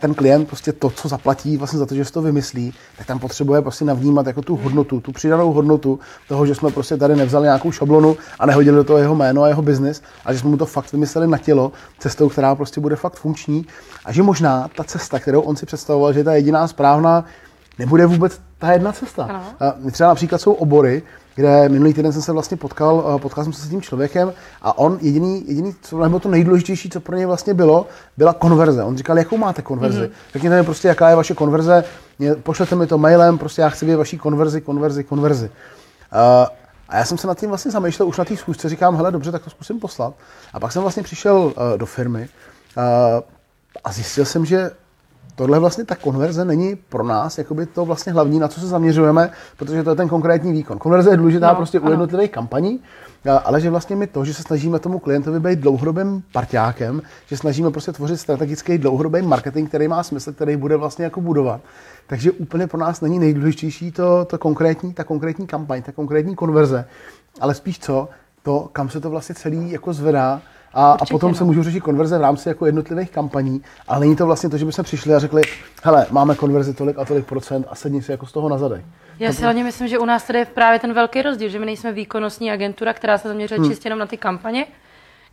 ten 0.00 0.14
klient 0.14 0.48
prostě 0.48 0.72
to, 0.72 0.90
co 0.90 1.08
zaplatí 1.08 1.56
vlastně 1.56 1.78
za 1.78 1.86
to, 1.86 1.94
že 1.94 2.04
si 2.04 2.12
to 2.12 2.22
vymyslí, 2.22 2.74
tak 2.98 3.06
tam 3.06 3.18
potřebuje 3.18 3.62
prostě 3.62 3.84
navnímat 3.84 4.26
jako 4.26 4.42
tu 4.42 4.56
hodnotu, 4.56 5.00
tu 5.00 5.12
přidanou 5.12 5.52
hodnotu 5.52 5.98
toho, 6.28 6.46
že 6.46 6.54
jsme 6.54 6.70
prostě 6.70 6.96
tady 6.96 7.16
nevzali 7.16 7.44
nějakou 7.44 7.72
šablonu 7.72 8.16
a 8.38 8.46
nehodili 8.46 8.76
do 8.76 8.84
toho 8.84 8.98
jeho 8.98 9.14
jméno 9.14 9.42
a 9.42 9.48
jeho 9.48 9.62
biznis, 9.62 10.02
a 10.24 10.32
že 10.32 10.38
jsme 10.38 10.50
mu 10.50 10.56
to 10.56 10.66
fakt 10.66 10.85
vymysleli 10.92 11.26
na 11.26 11.38
tělo, 11.38 11.72
cestou, 11.98 12.28
která 12.28 12.54
prostě 12.54 12.80
bude 12.80 12.96
fakt 12.96 13.16
funkční 13.16 13.66
a 14.04 14.12
že 14.12 14.22
možná 14.22 14.68
ta 14.76 14.84
cesta, 14.84 15.18
kterou 15.18 15.40
on 15.40 15.56
si 15.56 15.66
představoval, 15.66 16.12
že 16.12 16.20
je 16.20 16.24
ta 16.24 16.34
jediná 16.34 16.68
správná, 16.68 17.24
nebude 17.78 18.06
vůbec 18.06 18.40
ta 18.58 18.72
jedna 18.72 18.92
cesta. 18.92 19.24
Ano. 19.24 19.42
A 19.60 19.90
třeba 19.90 20.08
například 20.08 20.40
jsou 20.40 20.52
obory, 20.52 21.02
kde 21.34 21.68
minulý 21.68 21.94
týden 21.94 22.12
jsem 22.12 22.22
se 22.22 22.32
vlastně 22.32 22.56
potkal, 22.56 23.14
eh, 23.16 23.20
potkal 23.20 23.44
jsem 23.44 23.52
se 23.52 23.66
s 23.66 23.70
tím 23.70 23.82
člověkem 23.82 24.32
a 24.62 24.78
on 24.78 24.98
jediný, 25.00 25.44
jediný 25.48 25.74
co, 25.82 25.98
nebo 25.98 26.18
to 26.18 26.28
nejdůležitější, 26.28 26.90
co 26.90 27.00
pro 27.00 27.16
něj 27.16 27.26
vlastně 27.26 27.54
bylo, 27.54 27.86
byla 28.16 28.32
konverze. 28.32 28.84
On 28.84 28.96
říkal, 28.96 29.18
jakou 29.18 29.36
máte 29.36 29.62
konverzi? 29.62 30.00
Mm-hmm. 30.00 30.32
Řekněte 30.32 30.56
mi 30.56 30.64
prostě, 30.64 30.88
jaká 30.88 31.08
je 31.10 31.16
vaše 31.16 31.34
konverze, 31.34 31.84
pošlete 32.42 32.76
mi 32.76 32.86
to 32.86 32.98
mailem, 32.98 33.38
prostě 33.38 33.62
já 33.62 33.68
chci 33.68 33.84
vědět 33.84 33.98
vaší 33.98 34.18
konverzi, 34.18 34.60
konverzi, 34.60 35.04
konverzi. 35.04 35.50
Uh, 36.12 36.46
a 36.88 36.96
já 36.96 37.04
jsem 37.04 37.18
se 37.18 37.26
nad 37.26 37.38
tím 37.38 37.48
vlastně 37.48 37.70
zamýšlel 37.70 38.08
už 38.08 38.18
na 38.18 38.24
té 38.24 38.36
schůzce, 38.36 38.68
říkám, 38.68 38.96
hele, 38.96 39.12
dobře, 39.12 39.32
tak 39.32 39.44
to 39.44 39.50
zkusím 39.50 39.80
poslat. 39.80 40.14
A 40.52 40.60
pak 40.60 40.72
jsem 40.72 40.82
vlastně 40.82 41.02
přišel 41.02 41.36
uh, 41.36 41.52
do 41.76 41.86
firmy 41.86 42.28
uh, 42.76 42.84
a 43.84 43.92
zjistil 43.92 44.24
jsem, 44.24 44.44
že 44.44 44.70
tohle 45.36 45.58
vlastně 45.58 45.84
ta 45.84 45.94
konverze 45.94 46.44
není 46.44 46.76
pro 46.76 47.04
nás 47.04 47.38
jakoby 47.38 47.66
to 47.66 47.84
vlastně 47.84 48.12
hlavní, 48.12 48.38
na 48.38 48.48
co 48.48 48.60
se 48.60 48.66
zaměřujeme, 48.66 49.30
protože 49.56 49.82
to 49.82 49.90
je 49.90 49.96
ten 49.96 50.08
konkrétní 50.08 50.52
výkon. 50.52 50.78
Konverze 50.78 51.10
je 51.10 51.16
důležitá 51.16 51.48
no, 51.48 51.54
prostě 51.54 51.80
u 51.80 51.90
jednotlivých 51.90 52.30
kampaní, 52.30 52.80
ale 53.44 53.60
že 53.60 53.70
vlastně 53.70 53.96
my 53.96 54.06
to, 54.06 54.24
že 54.24 54.34
se 54.34 54.42
snažíme 54.42 54.78
tomu 54.78 54.98
klientovi 54.98 55.40
být 55.40 55.58
dlouhodobým 55.58 56.22
parťákem, 56.32 57.02
že 57.26 57.36
snažíme 57.36 57.70
prostě 57.70 57.92
tvořit 57.92 58.16
strategický 58.16 58.78
dlouhodobý 58.78 59.22
marketing, 59.22 59.68
který 59.68 59.88
má 59.88 60.02
smysl, 60.02 60.32
který 60.32 60.56
bude 60.56 60.76
vlastně 60.76 61.04
jako 61.04 61.20
budovat. 61.20 61.60
Takže 62.06 62.32
úplně 62.32 62.66
pro 62.66 62.80
nás 62.80 63.00
není 63.00 63.18
nejdůležitější 63.18 63.92
to, 63.92 64.24
to 64.24 64.38
konkrétní, 64.38 64.92
ta 64.92 65.04
konkrétní 65.04 65.46
kampaň, 65.46 65.82
ta 65.82 65.92
konkrétní 65.92 66.34
konverze, 66.34 66.88
ale 67.40 67.54
spíš 67.54 67.78
co, 67.78 68.08
to, 68.42 68.68
kam 68.72 68.88
se 68.88 69.00
to 69.00 69.10
vlastně 69.10 69.34
celý 69.34 69.70
jako 69.70 69.92
zvedá 69.92 70.42
a, 70.74 70.92
a 70.92 71.06
potom 71.10 71.30
no. 71.30 71.36
se 71.36 71.44
můžou 71.44 71.62
řešit 71.62 71.80
konverze 71.80 72.18
v 72.18 72.20
rámci 72.20 72.48
jako 72.48 72.66
jednotlivých 72.66 73.10
kampaní, 73.10 73.62
ale 73.88 74.00
není 74.00 74.16
to 74.16 74.26
vlastně 74.26 74.50
to, 74.50 74.58
že 74.58 74.64
bychom 74.64 74.84
přišli 74.84 75.14
a 75.14 75.18
řekli, 75.18 75.42
hele, 75.82 76.06
máme 76.10 76.34
konverzi 76.34 76.74
tolik 76.74 76.98
a 76.98 77.04
tolik 77.04 77.26
procent 77.26 77.66
a 77.70 77.74
sedni 77.74 78.02
si 78.02 78.10
jako 78.10 78.26
z 78.26 78.32
toho 78.32 78.48
na 78.48 78.58
zadek. 78.58 78.84
Já 79.18 79.32
si 79.32 79.42
hlavně 79.42 79.64
myslím, 79.64 79.88
že 79.88 79.98
u 79.98 80.04
nás 80.04 80.24
tady 80.24 80.38
je 80.38 80.44
právě 80.44 80.78
ten 80.78 80.92
velký 80.92 81.22
rozdíl, 81.22 81.48
že 81.48 81.58
my 81.58 81.66
nejsme 81.66 81.92
výkonnostní 81.92 82.50
agentura, 82.50 82.92
která 82.92 83.18
se 83.18 83.28
zaměřuje 83.28 83.60
hmm. 83.60 83.70
čistě 83.70 83.86
jenom 83.86 83.98
na 83.98 84.06
ty 84.06 84.16
kampaně, 84.16 84.66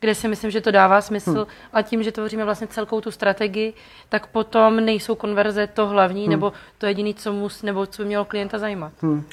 kde 0.03 0.15
si 0.15 0.27
myslím, 0.27 0.51
že 0.51 0.61
to 0.61 0.71
dává 0.71 1.01
smysl 1.01 1.31
hmm. 1.31 1.45
a 1.73 1.81
tím, 1.81 2.03
že 2.03 2.11
tvoříme 2.11 2.45
vlastně 2.45 2.67
celkou 2.67 3.01
tu 3.01 3.11
strategii, 3.11 3.73
tak 4.09 4.27
potom 4.27 4.75
nejsou 4.75 5.15
konverze 5.15 5.67
to 5.67 5.87
hlavní, 5.87 6.21
hmm. 6.21 6.31
nebo 6.31 6.53
to 6.77 6.85
jediné, 6.85 7.13
co 7.13 7.33
mus, 7.33 7.63
nebo 7.63 7.85
co 7.85 8.01
by 8.01 8.05
mělo 8.05 8.25
klienta 8.25 8.59
zajímat. 8.59 8.91
Hmm. 9.01 9.23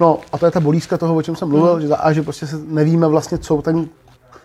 No 0.00 0.20
a 0.32 0.38
to 0.38 0.46
je 0.46 0.50
ta 0.50 0.60
bolízka 0.60 0.98
toho, 0.98 1.16
o 1.16 1.22
čem 1.22 1.36
jsem 1.36 1.48
mluvil, 1.48 1.72
hmm. 1.72 1.82
že, 1.82 1.94
a 1.94 2.12
že 2.12 2.22
prostě 2.22 2.46
se 2.46 2.56
nevíme 2.58 3.08
vlastně, 3.08 3.38
co 3.38 3.62
ten 3.62 3.88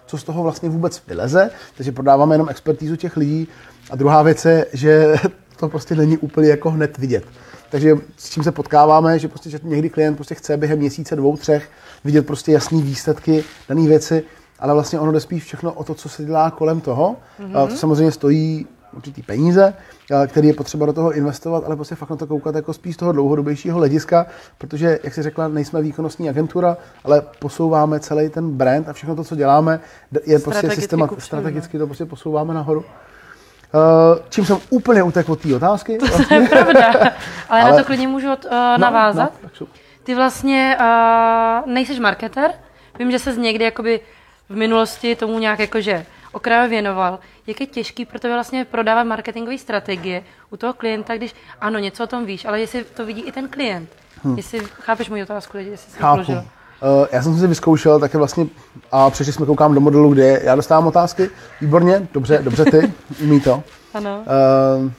co 0.06 0.18
z 0.18 0.24
toho 0.24 0.44
vlastně 0.44 0.70
vůbec 0.70 1.02
vyleze, 1.08 1.50
takže 1.78 1.92
prodáváme 1.92 2.36
jenom 2.36 2.50
expertízu 2.50 2.96
těch 2.96 3.18
lidí. 3.18 3.48
A 3.92 3.96
druhá 3.96 4.22
věc 4.22 4.46
je, 4.46 4.66
že 4.74 5.16
to 5.60 5.70
prostě 5.70 5.96
není 5.96 6.18
úplně 6.18 6.50
jako 6.50 6.72
hned 6.72 6.98
vidět. 6.98 7.24
Takže 7.70 7.96
s 8.18 8.30
čím 8.30 8.44
se 8.44 8.52
potkáváme, 8.52 9.20
že 9.20 9.28
prostě 9.28 9.50
že 9.50 9.60
někdy 9.64 9.90
klient 9.90 10.16
prostě 10.16 10.36
chce 10.36 10.58
během 10.58 10.80
měsíce, 10.80 11.16
dvou, 11.16 11.38
třech 11.38 11.70
vidět 12.04 12.28
prostě 12.28 12.52
jasné 12.52 12.82
výsledky 12.82 13.44
dané 13.70 13.88
věci, 13.88 14.24
ale 14.60 14.74
vlastně 14.74 15.00
ono 15.00 15.12
jde 15.12 15.20
spíš 15.20 15.44
všechno 15.44 15.74
o 15.74 15.84
to, 15.84 15.94
co 15.94 16.10
se 16.10 16.26
dělá 16.26 16.52
kolem 16.52 16.82
toho. 16.82 17.16
Mm-hmm. 17.40 17.68
To 17.68 17.76
samozřejmě 17.76 18.12
stojí 18.12 18.68
určitý 18.94 19.22
peníze, 19.22 19.74
který 20.28 20.48
je 20.48 20.54
potřeba 20.54 20.86
do 20.86 20.94
toho 20.94 21.14
investovat, 21.14 21.64
ale 21.66 21.76
prostě 21.76 21.96
fakt 21.96 22.10
na 22.10 22.16
to 22.16 22.28
koukat 22.28 22.56
jako 22.56 22.74
spíš 22.74 22.96
z 22.96 22.98
toho 22.98 23.12
dlouhodobějšího 23.12 23.78
hlediska, 23.78 24.26
protože, 24.58 25.00
jak 25.04 25.14
si 25.14 25.24
řekla, 25.24 25.48
nejsme 25.48 25.82
výkonnostní 25.82 26.30
agentura, 26.30 26.78
ale 27.04 27.22
posouváme 27.40 28.00
celý 28.00 28.30
ten 28.30 28.52
brand 28.52 28.90
a 28.90 28.94
všechno 28.94 29.16
to, 29.16 29.24
co 29.24 29.36
děláme, 29.36 29.80
je 30.26 30.40
prostě 30.40 30.72
systémat, 30.72 31.10
strategicky 31.18 31.78
to 31.78 31.86
prostě 31.86 32.06
posouváme 32.06 32.54
nahoru. 32.54 32.86
Čím 34.30 34.46
jsem 34.46 34.58
úplně 34.70 35.04
utekl 35.04 35.32
od 35.32 35.40
té 35.40 35.56
otázky. 35.56 35.98
To 35.98 36.34
je 36.34 36.50
pravda, 36.50 36.94
ale, 37.50 37.62
ale 37.62 37.72
na 37.72 37.78
to 37.78 37.84
klidně 37.84 38.08
můžu 38.08 38.28
uh, 38.28 38.34
navázat. 38.78 39.34
No, 39.44 39.50
no, 39.62 39.68
Ty 40.04 40.16
vlastně 40.16 40.78
uh, 40.80 41.74
nejseš 41.74 42.00
marketer, 42.00 42.52
vím, 43.00 43.12
že 43.12 43.20
se 43.20 43.36
někdy 43.36 43.66
jakoby 43.66 44.00
v 44.50 44.56
minulosti 44.56 45.16
tomu 45.16 45.40
nějak 45.40 45.60
jakože 45.60 46.06
okrajově 46.32 46.70
věnoval. 46.70 47.20
Jak 47.48 47.62
je 47.62 47.68
těžký 47.68 48.06
pro 48.06 48.20
tebe 48.20 48.34
vlastně 48.34 48.66
prodávat 48.66 49.04
marketingové 49.04 49.58
strategie 49.58 50.24
u 50.50 50.58
toho 50.58 50.74
klienta, 50.74 51.16
když 51.16 51.36
ano, 51.62 51.80
něco 51.80 52.04
o 52.04 52.08
tom 52.08 52.26
víš, 52.26 52.46
ale 52.46 52.60
jestli 52.60 52.84
to 52.84 53.06
vidí 53.06 53.22
i 53.22 53.32
ten 53.32 53.50
klient. 53.50 53.90
Hmm. 54.24 54.38
Jestli 54.38 54.60
chápeš 54.60 55.10
můj 55.10 55.22
otázku, 55.24 55.58
jestli 55.58 55.92
jsi 55.92 56.00
Chápu. 56.00 56.32
Uh, 56.32 57.08
já 57.12 57.22
jsem 57.22 57.40
si 57.40 57.48
vyzkoušel 57.48 58.00
také 58.00 58.18
vlastně 58.18 58.48
a 58.92 59.10
přešli 59.10 59.34
jsme 59.34 59.46
koukám 59.46 59.74
do 59.74 59.82
modelu, 59.82 60.14
kde 60.14 60.42
já 60.44 60.56
dostávám 60.56 60.88
otázky. 60.88 61.30
Výborně, 61.62 62.08
dobře, 62.14 62.40
dobře 62.44 62.66
ty, 62.66 62.94
umí 63.24 63.40
to. 63.40 63.64
Ano. 63.94 64.24
Uh, 64.82 64.92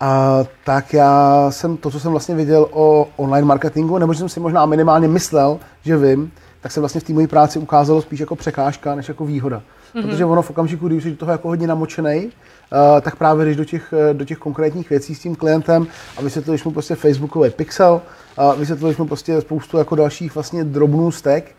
a 0.00 0.38
tak 0.64 0.92
já 0.92 1.46
jsem 1.50 1.76
to, 1.76 1.90
co 1.90 2.00
jsem 2.00 2.10
vlastně 2.10 2.34
viděl 2.34 2.68
o 2.70 3.08
online 3.16 3.46
marketingu, 3.46 3.98
nebo 3.98 4.14
jsem 4.14 4.28
si 4.28 4.40
možná 4.40 4.66
minimálně 4.66 5.08
myslel, 5.08 5.58
že 5.84 5.96
vím, 5.96 6.32
tak 6.60 6.72
se 6.72 6.80
vlastně 6.80 7.00
v 7.00 7.04
té 7.04 7.12
mojí 7.12 7.26
práci 7.26 7.58
ukázalo 7.58 8.02
spíš 8.02 8.20
jako 8.20 8.36
překážka, 8.36 8.94
než 8.94 9.08
jako 9.08 9.24
výhoda. 9.24 9.62
Mm-hmm. 9.94 10.02
Protože 10.02 10.24
ono 10.24 10.42
v 10.42 10.50
okamžiku, 10.50 10.88
když 10.88 11.02
jsi 11.02 11.10
do 11.10 11.16
toho 11.16 11.32
jako 11.32 11.48
hodně 11.48 11.66
namočený, 11.66 12.24
uh, 12.26 12.30
tak 13.00 13.16
právě 13.16 13.46
jdeš 13.46 13.56
do 13.56 13.64
těch, 13.64 13.94
eh, 14.10 14.14
do 14.14 14.24
těch 14.24 14.38
konkrétních 14.38 14.90
věcí 14.90 15.14
s 15.14 15.20
tím 15.20 15.34
klientem 15.34 15.86
a 16.16 16.22
vysvětluješ 16.22 16.64
mu 16.64 16.70
prostě 16.70 16.94
Facebookový 16.94 17.50
pixel, 17.50 18.02
a 18.36 18.54
vysvětluješ 18.54 18.96
mu 18.96 19.06
prostě 19.06 19.40
spoustu 19.40 19.78
jako 19.78 19.94
dalších 19.94 20.34
vlastně 20.34 20.64
drobnů 20.64 21.10
stek, 21.10 21.56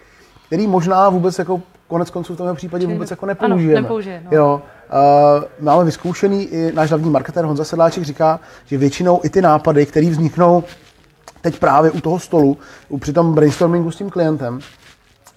který 0.47 0.67
možná 0.67 1.09
vůbec 1.09 1.39
jako 1.39 1.61
konec 1.87 2.09
konců 2.09 2.33
v 2.33 2.37
tomhle 2.37 2.55
případě 2.55 2.87
vůbec 2.87 3.11
jako 3.11 3.25
nepoužijeme. 3.25 3.73
Ano, 3.73 3.81
nepoužije, 3.81 4.23
no. 4.25 4.37
jo. 4.37 4.61
Uh, 5.39 5.43
máme 5.59 5.85
vyzkoušený, 5.85 6.43
i 6.43 6.71
náš 6.73 6.89
hlavní 6.89 7.09
marketér 7.09 7.45
Honza 7.45 7.63
Sedláček 7.63 8.03
říká, 8.03 8.39
že 8.65 8.77
většinou 8.77 9.21
i 9.23 9.29
ty 9.29 9.41
nápady, 9.41 9.85
které 9.85 10.09
vzniknou 10.09 10.63
teď 11.41 11.59
právě 11.59 11.91
u 11.91 12.01
toho 12.01 12.19
stolu, 12.19 12.57
při 12.99 13.13
tom 13.13 13.33
brainstormingu 13.33 13.91
s 13.91 13.95
tím 13.95 14.09
klientem, 14.09 14.59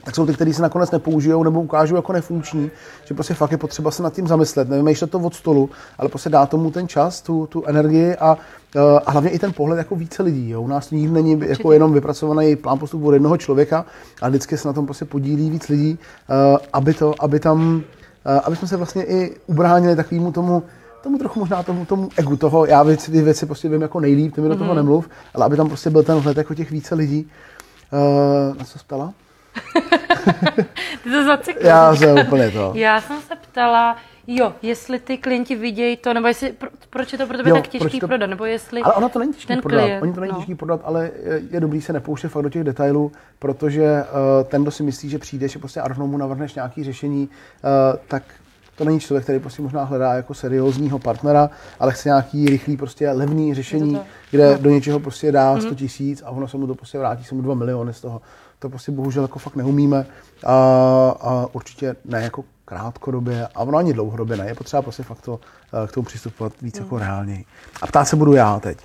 tak 0.04 0.14
jsou 0.14 0.26
ty, 0.26 0.32
které 0.32 0.54
se 0.54 0.62
nakonec 0.62 0.90
nepoužijou 0.90 1.42
nebo 1.42 1.62
ukážou 1.62 1.96
jako 1.96 2.12
nefunkční, 2.12 2.70
že 3.04 3.14
prostě 3.14 3.34
fakt 3.34 3.50
je 3.50 3.58
potřeba 3.58 3.90
se 3.90 4.02
nad 4.02 4.14
tím 4.14 4.26
zamyslet, 4.26 4.68
nevymýšlet 4.68 5.10
to 5.10 5.18
od 5.18 5.34
stolu, 5.34 5.70
ale 5.98 6.08
prostě 6.08 6.30
dát 6.30 6.50
tomu 6.50 6.70
ten 6.70 6.88
čas, 6.88 7.22
tu, 7.22 7.46
tu 7.46 7.64
energii 7.64 8.16
a, 8.16 8.38
eh, 8.76 9.00
a 9.06 9.10
hlavně 9.10 9.30
i 9.30 9.38
ten 9.38 9.52
pohled 9.52 9.78
jako 9.78 9.96
více 9.96 10.22
lidí. 10.22 10.50
Jo. 10.50 10.62
U 10.62 10.66
nás 10.66 10.90
nikdy 10.90 11.12
není 11.12 11.40
jako 11.46 11.72
jenom 11.72 11.92
vypracovaný 11.92 12.56
plán 12.56 12.78
postupu 12.78 13.06
od 13.06 13.12
jednoho 13.12 13.36
člověka, 13.36 13.84
a 14.22 14.28
vždycky 14.28 14.56
se 14.56 14.68
na 14.68 14.74
tom 14.74 14.84
prostě 14.84 15.04
podílí 15.04 15.50
víc 15.50 15.68
lidí, 15.68 15.98
eh, 15.98 16.58
aby, 16.72 16.94
to, 16.94 17.14
aby 17.18 17.40
tam, 17.40 17.82
eh, 18.26 18.40
aby 18.40 18.56
jsme 18.56 18.68
se 18.68 18.76
vlastně 18.76 19.04
i 19.04 19.36
ubránili 19.46 19.96
takovému 19.96 20.32
tomu, 20.32 20.62
tomu 21.04 21.18
trochu 21.18 21.40
možná 21.40 21.62
tomu, 21.62 21.84
tomu 21.84 22.08
egu 22.16 22.36
toho, 22.36 22.66
já 22.66 22.82
věci, 22.82 23.12
ty 23.12 23.22
věci 23.22 23.46
prostě 23.46 23.68
vím 23.68 23.82
jako 23.82 24.00
nejlíp, 24.00 24.34
ty 24.34 24.40
mi 24.40 24.48
do 24.48 24.56
toho 24.56 24.72
mm-hmm. 24.72 24.76
nemluv, 24.76 25.08
ale 25.34 25.46
aby 25.46 25.56
tam 25.56 25.68
prostě 25.68 25.90
byl 25.90 26.02
ten 26.02 26.18
hled 26.18 26.36
jako 26.36 26.54
těch 26.54 26.70
více 26.70 26.94
lidí. 26.94 27.30
Uh, 27.92 28.56
na 28.58 28.64
co 28.64 28.78
stala? 28.78 29.12
Ty 31.02 31.10
to 31.10 31.24
zaciklil. 31.24 31.66
Já 31.66 31.96
jsem 31.96 32.18
úplně 32.18 32.50
to. 32.50 32.72
Já 32.74 33.00
jsem 33.00 33.20
se 33.20 33.36
ptala, 33.36 33.96
jo, 34.26 34.52
jestli 34.62 34.98
ty 34.98 35.18
klienti 35.18 35.56
vidějí 35.56 35.96
to, 35.96 36.14
nebo 36.14 36.26
jestli, 36.26 36.52
pro, 36.52 36.68
proč 36.90 37.12
je 37.12 37.18
to 37.18 37.26
pro 37.26 37.36
tebe 37.36 37.50
jo, 37.50 37.56
tak 37.56 37.68
těžký 37.68 38.00
to, 38.00 38.06
prodat, 38.06 38.26
nebo 38.26 38.44
jestli 38.44 38.82
Ale 38.82 38.94
ono 38.94 39.08
to 39.08 39.18
není 39.18 39.32
těžký 39.32 39.56
prodat, 39.56 39.82
klient, 39.82 40.02
oni 40.02 40.12
to 40.12 40.20
není 40.20 40.32
no. 40.32 40.38
těžký 40.38 40.54
prodat, 40.54 40.80
ale 40.84 41.10
je, 41.24 41.42
je 41.50 41.60
dobrý 41.60 41.80
se 41.80 41.92
nepouštět 41.92 42.30
fakt 42.30 42.42
do 42.42 42.50
těch 42.50 42.64
detailů, 42.64 43.12
protože 43.38 44.02
uh, 44.02 44.48
ten, 44.48 44.62
kdo 44.62 44.70
si 44.70 44.82
myslí, 44.82 45.10
že 45.10 45.18
přijde, 45.18 45.48
že 45.48 45.58
prostě 45.58 45.80
a 45.80 45.88
rovnou 45.88 46.06
mu 46.06 46.16
navrhneš 46.16 46.54
nějaký 46.54 46.84
řešení, 46.84 47.28
uh, 47.28 47.98
tak 48.08 48.22
to 48.76 48.84
není 48.84 49.00
člověk, 49.00 49.24
který 49.24 49.38
prostě 49.38 49.62
možná 49.62 49.84
hledá 49.84 50.14
jako 50.14 50.34
seriózního 50.34 50.98
partnera, 50.98 51.50
ale 51.80 51.92
chce 51.92 52.08
nějaký 52.08 52.46
rychlý, 52.46 52.76
prostě 52.76 53.10
levný 53.10 53.54
řešení, 53.54 54.00
kde 54.30 54.50
no. 54.52 54.58
do 54.58 54.70
něčeho 54.70 55.00
prostě 55.00 55.32
dá 55.32 55.56
100 55.56 55.66
mhm. 55.66 55.76
tisíc 55.76 56.22
a 56.26 56.30
ono 56.30 56.48
se 56.48 56.56
mu 56.56 56.66
to 56.66 56.74
prostě 56.74 56.98
vrátí, 56.98 57.24
se 57.24 57.34
mu 57.34 57.42
2 57.42 57.54
miliony 57.54 57.92
z 57.92 58.00
toho 58.00 58.20
to 58.64 58.68
prostě 58.68 58.92
bohužel 58.92 59.22
jako 59.22 59.38
fakt 59.38 59.56
neumíme 59.56 60.06
a, 60.46 60.54
a 61.20 61.46
určitě 61.52 61.96
ne 62.04 62.22
jako 62.22 62.44
krátkodobě 62.64 63.48
a 63.54 63.60
ono 63.60 63.78
ani 63.78 63.92
dlouhodobě 63.92 64.36
ne. 64.36 64.46
Je 64.46 64.54
potřeba 64.54 64.82
prostě 64.82 65.02
fakt 65.02 65.20
to, 65.20 65.40
eh, 65.84 65.86
k 65.86 65.92
tomu 65.92 66.04
přistupovat 66.04 66.52
víc 66.62 66.78
jako 66.78 66.98
reálněji. 66.98 67.44
A 67.82 67.86
ptát 67.86 68.04
se 68.04 68.16
budu 68.16 68.32
já 68.32 68.60
teď. 68.60 68.78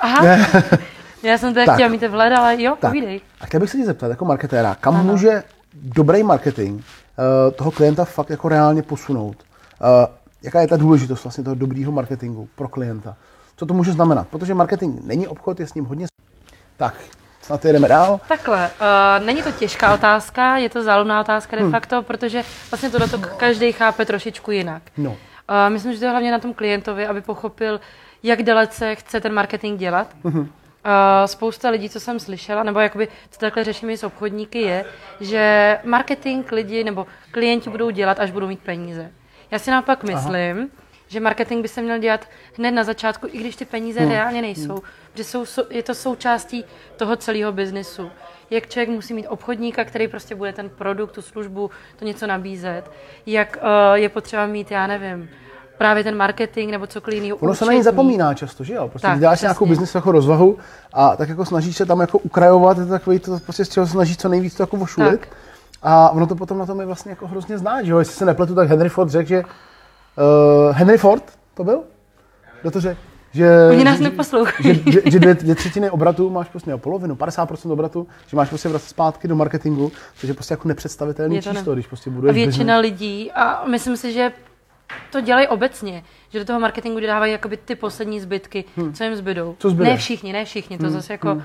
Aha. 0.00 0.26
já 1.22 1.38
jsem 1.38 1.54
to 1.54 1.60
chtěla 1.72 1.88
mít 1.88 2.02
vhled, 2.02 2.32
ale 2.32 2.62
jo, 2.62 2.76
tak. 2.80 2.90
povídej. 2.90 3.20
A 3.40 3.46
chtěl 3.46 3.60
bych 3.60 3.70
se 3.70 3.78
tě 3.78 3.84
zeptat 3.84 4.08
jako 4.08 4.24
marketéra, 4.24 4.74
kam 4.74 4.94
ano. 4.94 5.04
může 5.04 5.42
dobrý 5.82 6.22
marketing 6.22 6.80
uh, 6.80 7.54
toho 7.54 7.70
klienta 7.70 8.04
fakt 8.04 8.30
jako 8.30 8.48
reálně 8.48 8.82
posunout? 8.82 9.36
Uh, 9.36 10.14
jaká 10.42 10.60
je 10.60 10.68
ta 10.68 10.76
důležitost 10.76 11.24
vlastně 11.24 11.44
toho 11.44 11.54
dobrýho 11.54 11.92
marketingu 11.92 12.48
pro 12.54 12.68
klienta? 12.68 13.16
Co 13.56 13.66
to 13.66 13.74
může 13.74 13.92
znamenat? 13.92 14.28
Protože 14.28 14.54
marketing 14.54 15.00
není 15.04 15.28
obchod, 15.28 15.60
je 15.60 15.66
s 15.66 15.74
ním 15.74 15.84
hodně... 15.84 16.06
Tak, 16.76 16.94
Snad 17.46 17.64
jdeme 17.64 17.88
dál. 17.88 18.20
Takhle, 18.28 18.70
uh, 18.80 19.26
není 19.26 19.42
to 19.42 19.52
těžká 19.52 19.94
otázka, 19.94 20.56
je 20.56 20.68
to 20.68 20.82
záludná 20.82 21.20
otázka 21.20 21.56
de 21.56 21.62
hmm. 21.62 21.70
facto, 21.70 21.96
hmm. 21.96 22.04
protože 22.04 22.42
vlastně 22.70 22.90
to 22.90 23.08
to 23.08 23.18
každý 23.18 23.72
chápe 23.72 24.04
trošičku 24.04 24.50
jinak. 24.50 24.82
No. 24.96 25.10
Uh, 25.10 25.16
myslím, 25.68 25.92
že 25.92 25.98
to 25.98 26.04
je 26.04 26.10
hlavně 26.10 26.32
na 26.32 26.38
tom 26.38 26.54
klientovi, 26.54 27.06
aby 27.06 27.20
pochopil, 27.20 27.80
jak 28.22 28.42
dalece 28.42 28.94
chce 28.94 29.20
ten 29.20 29.34
marketing 29.34 29.80
dělat. 29.80 30.08
Hmm. 30.24 30.48
Uh, 30.86 31.26
spousta 31.26 31.70
lidí, 31.70 31.90
co 31.90 32.00
jsem 32.00 32.20
slyšela, 32.20 32.62
nebo 32.62 32.80
jakoby, 32.80 33.08
co 33.30 33.40
takhle 33.40 33.64
řešíme 33.64 33.96
s 33.96 34.04
obchodníky, 34.04 34.60
je, 34.60 34.84
že 35.20 35.78
marketing 35.84 36.52
lidi 36.52 36.84
nebo 36.84 37.06
klienti 37.30 37.70
budou 37.70 37.90
dělat, 37.90 38.20
až 38.20 38.30
budou 38.30 38.46
mít 38.46 38.60
peníze. 38.60 39.10
Já 39.50 39.58
si 39.58 39.70
naopak 39.70 40.04
myslím, 40.04 40.56
Aha 40.58 40.86
že 41.08 41.20
marketing 41.20 41.62
by 41.62 41.68
se 41.68 41.82
měl 41.82 41.98
dělat 41.98 42.28
hned 42.58 42.70
na 42.70 42.84
začátku, 42.84 43.26
i 43.32 43.38
když 43.38 43.56
ty 43.56 43.64
peníze 43.64 44.00
hmm. 44.00 44.10
reálně 44.10 44.42
nejsou, 44.42 44.74
hmm. 44.74 44.82
že 45.14 45.24
jsou, 45.24 45.44
je 45.70 45.82
to 45.82 45.94
součástí 45.94 46.64
toho 46.96 47.16
celého 47.16 47.52
biznesu. 47.52 48.10
Jak 48.50 48.68
člověk 48.68 48.88
musí 48.88 49.14
mít 49.14 49.26
obchodníka, 49.26 49.84
který 49.84 50.08
prostě 50.08 50.34
bude 50.34 50.52
ten 50.52 50.68
produkt, 50.68 51.12
tu 51.12 51.22
službu, 51.22 51.70
to 51.96 52.04
něco 52.04 52.26
nabízet. 52.26 52.90
Jak 53.26 53.58
uh, 53.62 53.94
je 53.94 54.08
potřeba 54.08 54.46
mít, 54.46 54.70
já 54.70 54.86
nevím, 54.86 55.30
právě 55.78 56.04
ten 56.04 56.16
marketing 56.16 56.70
nebo 56.70 56.86
cokoliv 56.86 57.22
jiného. 57.22 57.38
Ono 57.40 57.54
se 57.54 57.64
na 57.64 57.72
ní 57.72 57.82
zapomíná 57.82 58.34
často, 58.34 58.64
že 58.64 58.74
jo? 58.74 58.88
Prostě 58.88 59.06
tak, 59.08 59.18
děláš 59.18 59.36
přesně. 59.38 59.46
nějakou 59.46 59.66
biznis 59.66 59.94
jako 59.94 60.12
rozvahu 60.12 60.58
a 60.92 61.16
tak 61.16 61.28
jako 61.28 61.44
snažíš 61.44 61.76
se 61.76 61.86
tam 61.86 62.00
jako 62.00 62.18
ukrajovat, 62.18 62.78
je 62.78 62.84
to 62.84 62.90
takový 62.90 63.18
to 63.18 63.38
prostě 63.38 63.64
z 63.64 63.68
čeho 63.68 63.86
snažíš 63.86 64.16
co 64.16 64.28
nejvíc 64.28 64.54
to 64.54 64.62
jako 64.62 64.76
vošulit. 64.76 65.20
Tak. 65.20 65.28
A 65.82 66.10
ono 66.10 66.26
to 66.26 66.34
potom 66.34 66.58
na 66.58 66.66
tom 66.66 66.80
je 66.80 66.86
vlastně 66.86 67.10
jako 67.10 67.26
hrozně 67.26 67.58
znát, 67.58 67.82
že 67.82 67.92
jo? 67.92 67.98
Jestli 67.98 68.14
se 68.14 68.24
nepletu, 68.24 68.54
tak 68.54 68.68
Henry 68.68 68.88
Ford 68.88 69.10
řekl, 69.10 69.28
že 69.28 69.42
uh, 69.42 70.76
Henry 70.76 70.98
Ford 70.98 71.22
to 71.54 71.64
byl? 71.64 71.80
Kdo 72.62 72.70
to 72.70 72.80
řekl? 72.80 73.00
Že, 73.32 73.50
Oni 73.70 73.84
nás 73.84 74.00
neposlouchají. 74.00 74.74
Že, 74.86 74.92
že, 74.92 75.00
že 75.10 75.18
dvě, 75.18 75.34
dvě, 75.34 75.54
třetiny 75.54 75.90
obratu 75.90 76.30
máš 76.30 76.48
prostě 76.48 76.74
o 76.74 76.78
polovinu, 76.78 77.14
50% 77.14 77.72
obratu, 77.72 78.06
že 78.26 78.36
máš 78.36 78.48
prostě 78.48 78.68
vracet 78.68 78.88
zpátky 78.88 79.28
do 79.28 79.36
marketingu, 79.36 79.92
což 80.16 80.28
je 80.28 80.34
prostě 80.34 80.52
jako 80.52 80.68
nepředstavitelný 80.68 81.42
číslo, 81.42 81.70
ne. 81.70 81.72
když 81.72 81.86
prostě 81.86 82.10
budeš 82.10 82.30
A 82.30 82.32
většina 82.32 82.76
business. 82.76 82.82
lidí, 82.82 83.32
a 83.32 83.64
myslím 83.66 83.96
si, 83.96 84.12
že 84.12 84.32
to 85.12 85.20
dělají 85.20 85.48
obecně, 85.48 86.04
že 86.28 86.38
do 86.38 86.44
toho 86.44 86.60
marketingu 86.60 87.00
dávají 87.00 87.32
jakoby 87.32 87.56
ty 87.56 87.74
poslední 87.74 88.20
zbytky, 88.20 88.64
hmm. 88.76 88.92
co 88.92 89.04
jim 89.04 89.16
zbydou. 89.16 89.56
Co 89.58 89.70
zbyde? 89.70 89.90
Ne 89.90 89.96
všichni, 89.96 90.32
ne 90.32 90.44
všichni, 90.44 90.78
to 90.78 90.84
hmm. 90.84 90.92
zase 90.92 91.12
jako... 91.12 91.28
Hmm 91.28 91.42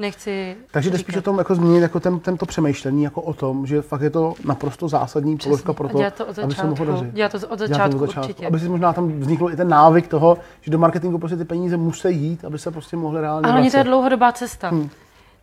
nechci 0.00 0.56
Takže 0.70 0.90
jde 0.90 0.98
spíš 0.98 1.16
o 1.16 1.22
tom 1.22 1.38
jako 1.38 1.54
změnit 1.54 1.80
jako 1.80 2.00
ten, 2.00 2.20
tento 2.20 2.46
přemýšlení 2.46 3.02
jako 3.02 3.22
o 3.22 3.34
tom, 3.34 3.66
že 3.66 3.82
fakt 3.82 4.00
je 4.00 4.10
to 4.10 4.34
naprosto 4.44 4.88
zásadní 4.88 5.36
Přesně. 5.36 5.48
položka 5.48 5.72
pro 5.72 5.88
to, 5.88 5.98
to 6.16 6.26
od 6.26 6.34
začátku, 6.34 6.42
aby 6.42 6.54
se 6.54 6.66
mohl 6.66 6.84
dařit. 6.84 7.12
Dělat 7.12 7.32
to 7.32 7.48
od 7.48 7.58
začátku, 7.58 7.98
to 7.98 8.04
od 8.04 8.06
začátku 8.06 8.28
určitě. 8.28 8.46
Aby 8.46 8.60
si 8.60 8.68
možná 8.68 8.92
tam 8.92 9.20
vznikl 9.20 9.50
i 9.52 9.56
ten 9.56 9.68
návyk 9.68 10.08
toho, 10.08 10.38
že 10.60 10.70
do 10.70 10.78
marketingu 10.78 11.18
prostě 11.18 11.36
ty 11.36 11.44
peníze 11.44 11.76
musí 11.76 12.08
jít, 12.08 12.44
aby 12.44 12.58
se 12.58 12.70
prostě 12.70 12.96
mohly 12.96 13.20
reálně 13.20 13.48
Ale 13.48 13.70
to 13.70 13.76
je 13.76 13.84
dlouhodobá 13.84 14.32
cesta. 14.32 14.68
Hmm. 14.68 14.90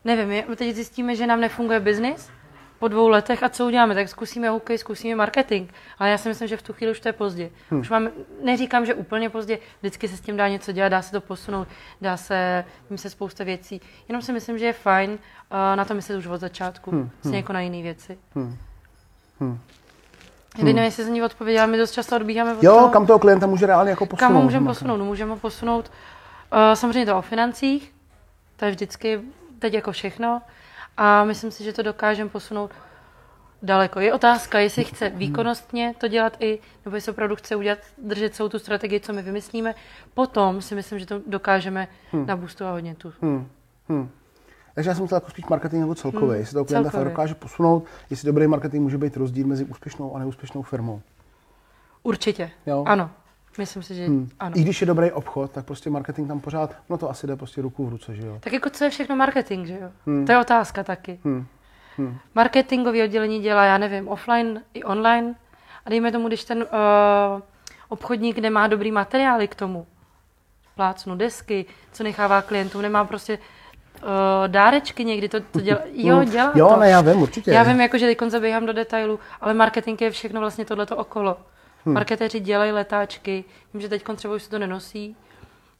Nevím, 0.06 0.28
my 0.28 0.56
teď 0.56 0.76
zjistíme, 0.76 1.16
že 1.16 1.28
nám 1.28 1.40
nefunguje 1.40 1.80
biznis, 1.80 2.30
po 2.80 2.88
dvou 2.88 3.08
letech 3.08 3.44
a 3.44 3.50
co 3.50 3.66
uděláme, 3.66 3.96
tak 3.96 4.10
zkusíme 4.10 4.50
hokej, 4.50 4.78
zkusíme 4.78 5.16
marketing. 5.16 5.70
Ale 6.00 6.10
já 6.10 6.18
si 6.18 6.30
myslím, 6.30 6.48
že 6.48 6.58
v 6.58 6.62
tu 6.62 6.74
chvíli 6.74 6.92
už 6.92 7.00
to 7.00 7.10
je 7.10 7.14
pozdě. 7.14 7.50
Hmm. 7.70 7.80
Už 7.82 7.90
mám, 7.90 8.10
neříkám, 8.44 8.86
že 8.86 8.94
úplně 8.94 9.30
pozdě, 9.30 9.60
vždycky 9.80 10.08
se 10.08 10.18
s 10.18 10.22
tím 10.22 10.38
dá 10.38 10.48
něco 10.48 10.72
dělat, 10.72 10.90
dá 10.90 11.02
se 11.02 11.12
to 11.12 11.22
posunout, 11.22 11.68
dá 12.02 12.18
se, 12.18 12.66
jim 12.90 12.98
se 12.98 13.10
spousta 13.10 13.44
věcí. 13.44 13.82
Jenom 14.08 14.22
si 14.22 14.34
myslím, 14.34 14.58
že 14.58 14.66
je 14.66 14.74
fajn 14.74 15.12
uh, 15.12 15.18
na 15.76 15.86
to 15.86 15.94
myslet 15.94 16.18
už 16.18 16.28
od 16.28 16.38
začátku, 16.38 16.92
hmm. 16.92 17.10
hmm. 17.24 17.34
jako 17.34 17.54
na 17.54 17.62
jiné 17.62 17.82
věci. 17.82 18.18
Hmm. 18.36 18.58
Hmm. 19.40 19.60
Já 20.58 20.64
nevím, 20.64 20.84
jestli 20.84 21.04
jsem 21.04 21.14
ní 21.14 21.24
odpověděla, 21.24 21.66
my 21.66 21.78
dost 21.78 21.92
často 21.92 22.16
odbíháme 22.16 22.54
od 22.54 22.64
Jo, 22.64 22.72
toho, 22.72 22.90
kam 22.90 23.08
toho 23.08 23.20
klienta 23.20 23.48
může 23.48 23.66
reálně 23.66 23.90
jako 23.90 24.06
posunout. 24.06 24.34
Kam 24.34 24.44
můžeme 24.44 24.66
posunout? 24.66 24.98
No, 24.98 25.06
můžeme 25.06 25.36
posunout 25.36 25.92
uh, 26.54 26.74
samozřejmě 26.74 27.06
to 27.06 27.18
o 27.18 27.22
financích, 27.22 27.94
to 28.56 28.66
je 28.66 28.72
vždycky 28.72 29.22
teď 29.60 29.74
jako 29.74 29.92
všechno 29.92 30.42
a 30.98 31.24
myslím 31.24 31.52
si, 31.52 31.64
že 31.64 31.74
to 31.74 31.84
dokážeme 31.84 32.30
posunout 32.30 32.72
daleko. 33.64 34.00
Je 34.00 34.14
otázka, 34.14 34.60
jestli 34.60 34.84
chce 34.84 35.10
výkonnostně 35.10 35.94
to 35.98 36.08
dělat 36.08 36.38
i, 36.40 36.60
nebo 36.86 36.96
jestli 36.98 37.12
opravdu 37.12 37.36
chce 37.36 37.56
udělat, 37.56 37.80
držet 37.98 38.36
celou 38.36 38.50
tu 38.50 38.60
strategii, 38.60 39.00
co 39.00 39.14
my 39.14 39.22
vymyslíme. 39.22 39.76
Potom 40.14 40.62
si 40.62 40.76
myslím, 40.76 41.00
že 41.00 41.06
to 41.06 41.22
dokážeme 41.28 41.88
hmm. 42.12 42.26
nabustovat 42.26 42.74
hodně 42.74 42.96
tu. 42.96 43.14
Hmm. 43.22 43.48
Hmm. 43.90 44.10
Takže 44.76 44.90
já 44.90 44.96
jsem 44.96 45.06
chtěl 45.06 45.16
jako 45.16 45.30
spíš 45.30 45.46
marketing 45.46 45.82
jako 45.82 45.96
celkově, 45.96 46.30
hmm. 46.30 46.40
jestli 46.40 46.54
to 46.54 46.66
klienta 46.66 47.04
dokáže 47.04 47.36
posunout, 47.36 47.86
jestli 48.10 48.26
dobrý 48.26 48.48
marketing 48.48 48.84
může 48.84 48.98
být 48.98 49.18
rozdíl 49.18 49.48
mezi 49.48 49.66
úspěšnou 49.66 50.16
a 50.16 50.20
neúspěšnou 50.20 50.62
firmou. 50.62 51.02
Určitě, 52.04 52.52
jo? 52.66 52.84
ano. 52.88 53.10
Myslím 53.58 53.84
si, 53.84 53.96
že 53.96 54.06
hmm. 54.06 54.30
ano. 54.40 54.58
I 54.58 54.62
když 54.62 54.82
je 54.82 54.88
dobrý 54.88 55.12
obchod, 55.12 55.52
tak 55.52 55.66
prostě 55.66 55.90
marketing 55.90 56.28
tam 56.28 56.40
pořád, 56.40 56.76
no 56.90 56.98
to 56.98 57.10
asi 57.10 57.28
jde 57.28 57.36
prostě 57.36 57.62
ruku 57.62 57.86
v 57.86 57.90
ruce, 57.90 58.16
že 58.16 58.28
jo? 58.28 58.38
Tak 58.40 58.54
jako 58.54 58.70
co 58.70 58.84
je 58.84 58.90
všechno 58.90 59.16
marketing, 59.16 59.68
že 59.68 59.80
jo? 59.82 59.90
Hmm. 60.06 60.26
To 60.26 60.32
je 60.32 60.38
otázka 60.38 60.84
taky. 60.84 61.20
Hmm. 61.24 61.46
Hmm. 61.98 62.18
Marketingový 62.36 63.04
oddělení 63.04 63.42
dělá, 63.42 63.66
já 63.66 63.78
nevím, 63.78 64.08
offline 64.08 64.62
i 64.74 64.84
online. 64.84 65.36
A 65.86 65.90
dejme 65.90 66.12
tomu, 66.12 66.28
když 66.28 66.44
ten 66.44 66.58
uh, 66.58 66.66
obchodník 67.90 68.38
nemá 68.38 68.68
dobrý 68.68 68.92
materiály 68.92 69.48
k 69.48 69.56
tomu, 69.56 69.88
plácnu 70.76 71.16
desky, 71.16 71.66
co 71.92 72.04
nechává 72.04 72.42
klientům, 72.42 72.82
nemá 72.82 73.06
prostě 73.06 73.38
uh, 73.38 74.08
dárečky 74.48 75.06
někdy, 75.06 75.30
to, 75.30 75.40
to 75.40 75.62
dělá, 75.62 75.80
jo, 75.94 76.16
hmm. 76.16 76.30
dělá 76.30 76.52
Jo, 76.56 76.68
to. 76.68 76.80
ne, 76.80 76.90
já 76.90 77.02
vím, 77.02 77.22
určitě. 77.22 77.52
Já 77.52 77.64
vím, 77.64 77.82
jako, 77.82 77.98
že 77.98 78.06
teď 78.06 78.18
zabíhám 78.32 78.66
do 78.66 78.74
detailu, 78.74 79.20
ale 79.42 79.54
marketing 79.54 80.02
je 80.02 80.12
všechno 80.12 80.40
vlastně 80.40 80.66
tohleto 80.66 80.98
okolo. 80.98 81.38
Hmm. 81.88 81.94
Marketéři 81.94 82.40
dělají 82.40 82.72
letáčky, 82.72 83.44
vím, 83.74 83.82
že 83.82 83.90
teď 83.90 84.04
třeba 84.16 84.36
už 84.36 84.44
se 84.44 84.50
to 84.50 84.60
nenosí, 84.60 85.16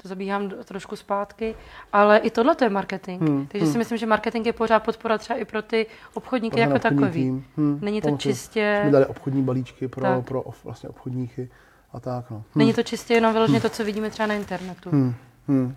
to 0.02 0.08
zabíhám 0.08 0.50
trošku 0.50 0.96
zpátky, 0.96 1.56
ale 1.94 2.18
i 2.18 2.30
tohle 2.30 2.56
je 2.62 2.70
marketing. 2.70 3.22
Hmm. 3.22 3.48
Takže 3.48 3.66
hmm. 3.66 3.72
si 3.72 3.78
myslím, 3.78 3.98
že 3.98 4.06
marketing 4.06 4.46
je 4.46 4.54
pořád 4.54 4.80
podpora 4.80 5.18
třeba 5.18 5.40
i 5.40 5.46
pro 5.46 5.62
ty 5.62 5.86
obchodníky 6.14 6.54
pořád 6.56 6.68
jako 6.68 6.80
takový. 6.80 7.44
Hmm. 7.58 7.80
Není 7.82 8.02
to 8.02 8.08
Pamatuju. 8.08 8.34
čistě... 8.34 8.80
Jsme 8.82 8.92
dali 8.92 9.06
obchodní 9.06 9.44
balíčky 9.44 9.88
pro, 9.88 10.22
pro 10.22 10.44
vlastně 10.64 10.90
obchodníky 10.90 11.50
a 11.94 12.00
tak. 12.00 12.32
No. 12.32 12.38
Hmm. 12.38 12.46
Není 12.56 12.74
to 12.74 12.84
čistě 12.84 13.14
jenom 13.14 13.34
vyloženě 13.34 13.60
hmm. 13.60 13.70
to, 13.70 13.76
co 13.76 13.84
vidíme 13.86 14.10
třeba 14.10 14.28
na 14.28 14.34
internetu. 14.34 14.90
Hmm. 14.90 15.16
Hmm. 15.48 15.76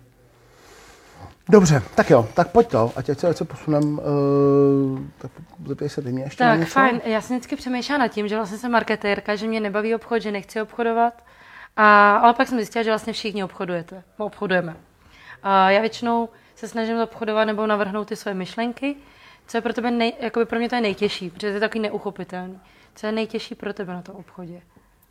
Dobře, 1.49 1.83
tak 1.95 2.09
jo, 2.09 2.27
tak 2.33 2.51
pojď 2.51 2.67
to, 2.67 2.91
ať 2.95 3.19
se, 3.19 3.33
se 3.33 3.45
posunem, 3.45 3.99
uh, 3.99 4.99
tak 5.17 5.31
zeptej 5.67 5.89
se 5.89 6.01
ty 6.01 6.11
mě 6.11 6.23
ještě 6.23 6.37
Tak 6.37 6.67
fajn, 6.67 7.01
já 7.05 7.21
jsem 7.21 7.37
vždycky 7.37 7.55
přemýšlela 7.55 7.99
nad 7.99 8.07
tím, 8.07 8.27
že 8.27 8.35
vlastně 8.35 8.57
jsem 8.57 8.71
marketérka, 8.71 9.35
že 9.35 9.47
mě 9.47 9.59
nebaví 9.59 9.95
obchod, 9.95 10.21
že 10.21 10.31
nechci 10.31 10.61
obchodovat, 10.61 11.23
a, 11.77 12.17
ale 12.17 12.33
pak 12.33 12.47
jsem 12.47 12.57
zjistila, 12.57 12.83
že 12.83 12.89
vlastně 12.89 13.13
všichni 13.13 13.43
obchodujete, 13.43 14.03
obchodujeme. 14.17 14.75
A 15.43 15.71
já 15.71 15.81
většinou 15.81 16.29
se 16.55 16.67
snažím 16.67 16.97
obchodovat 16.99 17.47
nebo 17.47 17.67
navrhnout 17.67 18.07
ty 18.07 18.15
své 18.15 18.33
myšlenky, 18.33 18.95
co 19.47 19.57
je 19.57 19.61
pro 19.61 19.73
tebe, 19.73 19.91
nej, 19.91 20.13
jakoby 20.19 20.45
pro 20.45 20.59
mě 20.59 20.69
to 20.69 20.75
je 20.75 20.81
nejtěžší, 20.81 21.29
protože 21.29 21.47
to 21.47 21.53
je 21.53 21.59
takový 21.59 21.79
neuchopitelný. 21.79 22.59
Co 22.95 23.05
je 23.05 23.11
nejtěžší 23.11 23.55
pro 23.55 23.73
tebe 23.73 23.93
na 23.93 24.01
tom 24.01 24.15
obchodě? 24.15 24.61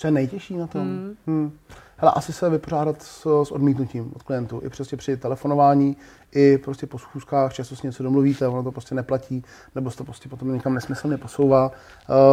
Co 0.00 0.06
je 0.06 0.10
nejtěžší 0.10 0.56
na 0.56 0.66
tom? 0.66 0.82
Hmm. 0.82 1.16
Hmm. 1.26 1.52
Hele, 1.96 2.12
asi 2.16 2.32
se 2.32 2.50
vypořádat 2.50 3.02
s, 3.02 3.42
s 3.44 3.50
odmítnutím 3.52 4.12
od 4.16 4.22
klientů. 4.22 4.60
I 4.64 4.68
prostě 4.70 4.96
při 4.96 5.16
telefonování, 5.16 5.96
i 6.32 6.58
prostě 6.58 6.86
po 6.86 6.98
schůzkách, 6.98 7.52
často 7.52 7.76
si 7.76 7.86
něco 7.86 8.02
domluvíte, 8.02 8.48
ono 8.48 8.62
to 8.62 8.72
prostě 8.72 8.94
neplatí, 8.94 9.44
nebo 9.74 9.90
se 9.90 9.96
to 9.96 10.04
prostě 10.04 10.28
potom 10.28 10.52
někam 10.52 10.74
nesmyslně 10.74 11.16
posouvá. 11.16 11.66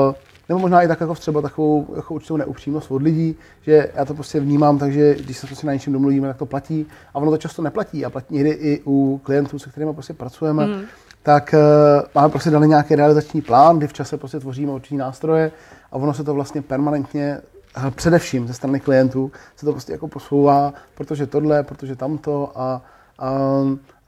Uh, 0.07 0.15
nebo 0.49 0.59
možná 0.59 0.81
i 0.81 0.87
tak 0.87 1.01
jako 1.01 1.15
třeba 1.15 1.41
takovou 1.41 1.93
jako 1.95 2.13
určitou 2.13 2.37
neupřímnost 2.37 2.91
od 2.91 3.01
lidí, 3.01 3.35
že 3.61 3.91
já 3.95 4.05
to 4.05 4.13
prostě 4.13 4.39
vnímám, 4.39 4.77
takže 4.77 5.15
když 5.15 5.37
se 5.37 5.47
prostě 5.47 5.67
na 5.67 5.73
něčem 5.73 5.93
domluvíme, 5.93 6.27
tak 6.27 6.37
to 6.37 6.45
platí. 6.45 6.85
A 7.13 7.15
ono 7.15 7.31
to 7.31 7.37
často 7.37 7.61
neplatí 7.61 8.05
a 8.05 8.09
platí 8.09 8.33
někdy 8.33 8.49
i 8.49 8.81
u 8.85 9.21
klientů, 9.23 9.59
se 9.59 9.69
kterými 9.69 9.93
prostě 9.93 10.13
pracujeme. 10.13 10.67
Mm. 10.67 10.81
Tak 11.23 11.55
uh, 11.57 12.07
máme 12.15 12.29
prostě 12.29 12.49
dali 12.49 12.67
nějaký 12.67 12.95
realizační 12.95 13.41
plán, 13.41 13.77
kdy 13.77 13.87
v 13.87 13.93
čase 13.93 14.17
prostě 14.17 14.39
tvoříme 14.39 14.71
určitý 14.71 14.97
nástroje 14.97 15.51
a 15.91 15.95
ono 15.95 16.13
se 16.13 16.23
to 16.23 16.33
vlastně 16.33 16.61
permanentně 16.61 17.41
především 17.95 18.47
ze 18.47 18.53
strany 18.53 18.79
klientů 18.79 19.31
se 19.55 19.65
to 19.65 19.71
prostě 19.71 19.91
jako 19.91 20.07
posouvá, 20.07 20.73
protože 20.95 21.27
tohle, 21.27 21.63
protože 21.63 21.95
tamto 21.95 22.51
a, 22.55 22.81
a, 23.19 23.31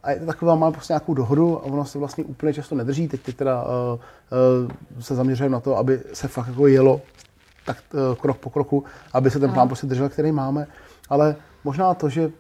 a 0.03 0.12
je 0.12 0.19
to 0.19 0.25
taková, 0.25 0.55
má 0.55 0.71
prostě 0.71 0.93
nějakou 0.93 1.13
dohodu 1.13 1.58
a 1.58 1.63
ono 1.63 1.86
se 1.86 1.99
vlastně 1.99 2.23
úplně 2.23 2.53
často 2.53 2.75
nedrží. 2.75 3.08
Teď, 3.08 3.21
teď 3.21 3.36
teda 3.36 3.63
uh, 3.63 3.69
uh, 3.69 5.01
se 5.01 5.15
zaměřujeme 5.15 5.53
na 5.53 5.60
to, 5.60 5.77
aby 5.77 6.01
se 6.13 6.27
fakt 6.27 6.47
jako 6.47 6.67
jelo 6.67 7.01
tak 7.65 7.77
uh, 7.93 8.15
krok 8.15 8.38
po 8.38 8.49
kroku, 8.49 8.84
aby 9.13 9.32
se 9.32 9.39
ten 9.39 9.51
plán 9.51 9.67
prostě 9.67 9.88
držel, 9.88 10.10
který 10.10 10.32
máme. 10.32 10.67
Ale 11.10 11.36
možná 11.63 11.93
to, 11.93 12.10
že 12.10 12.32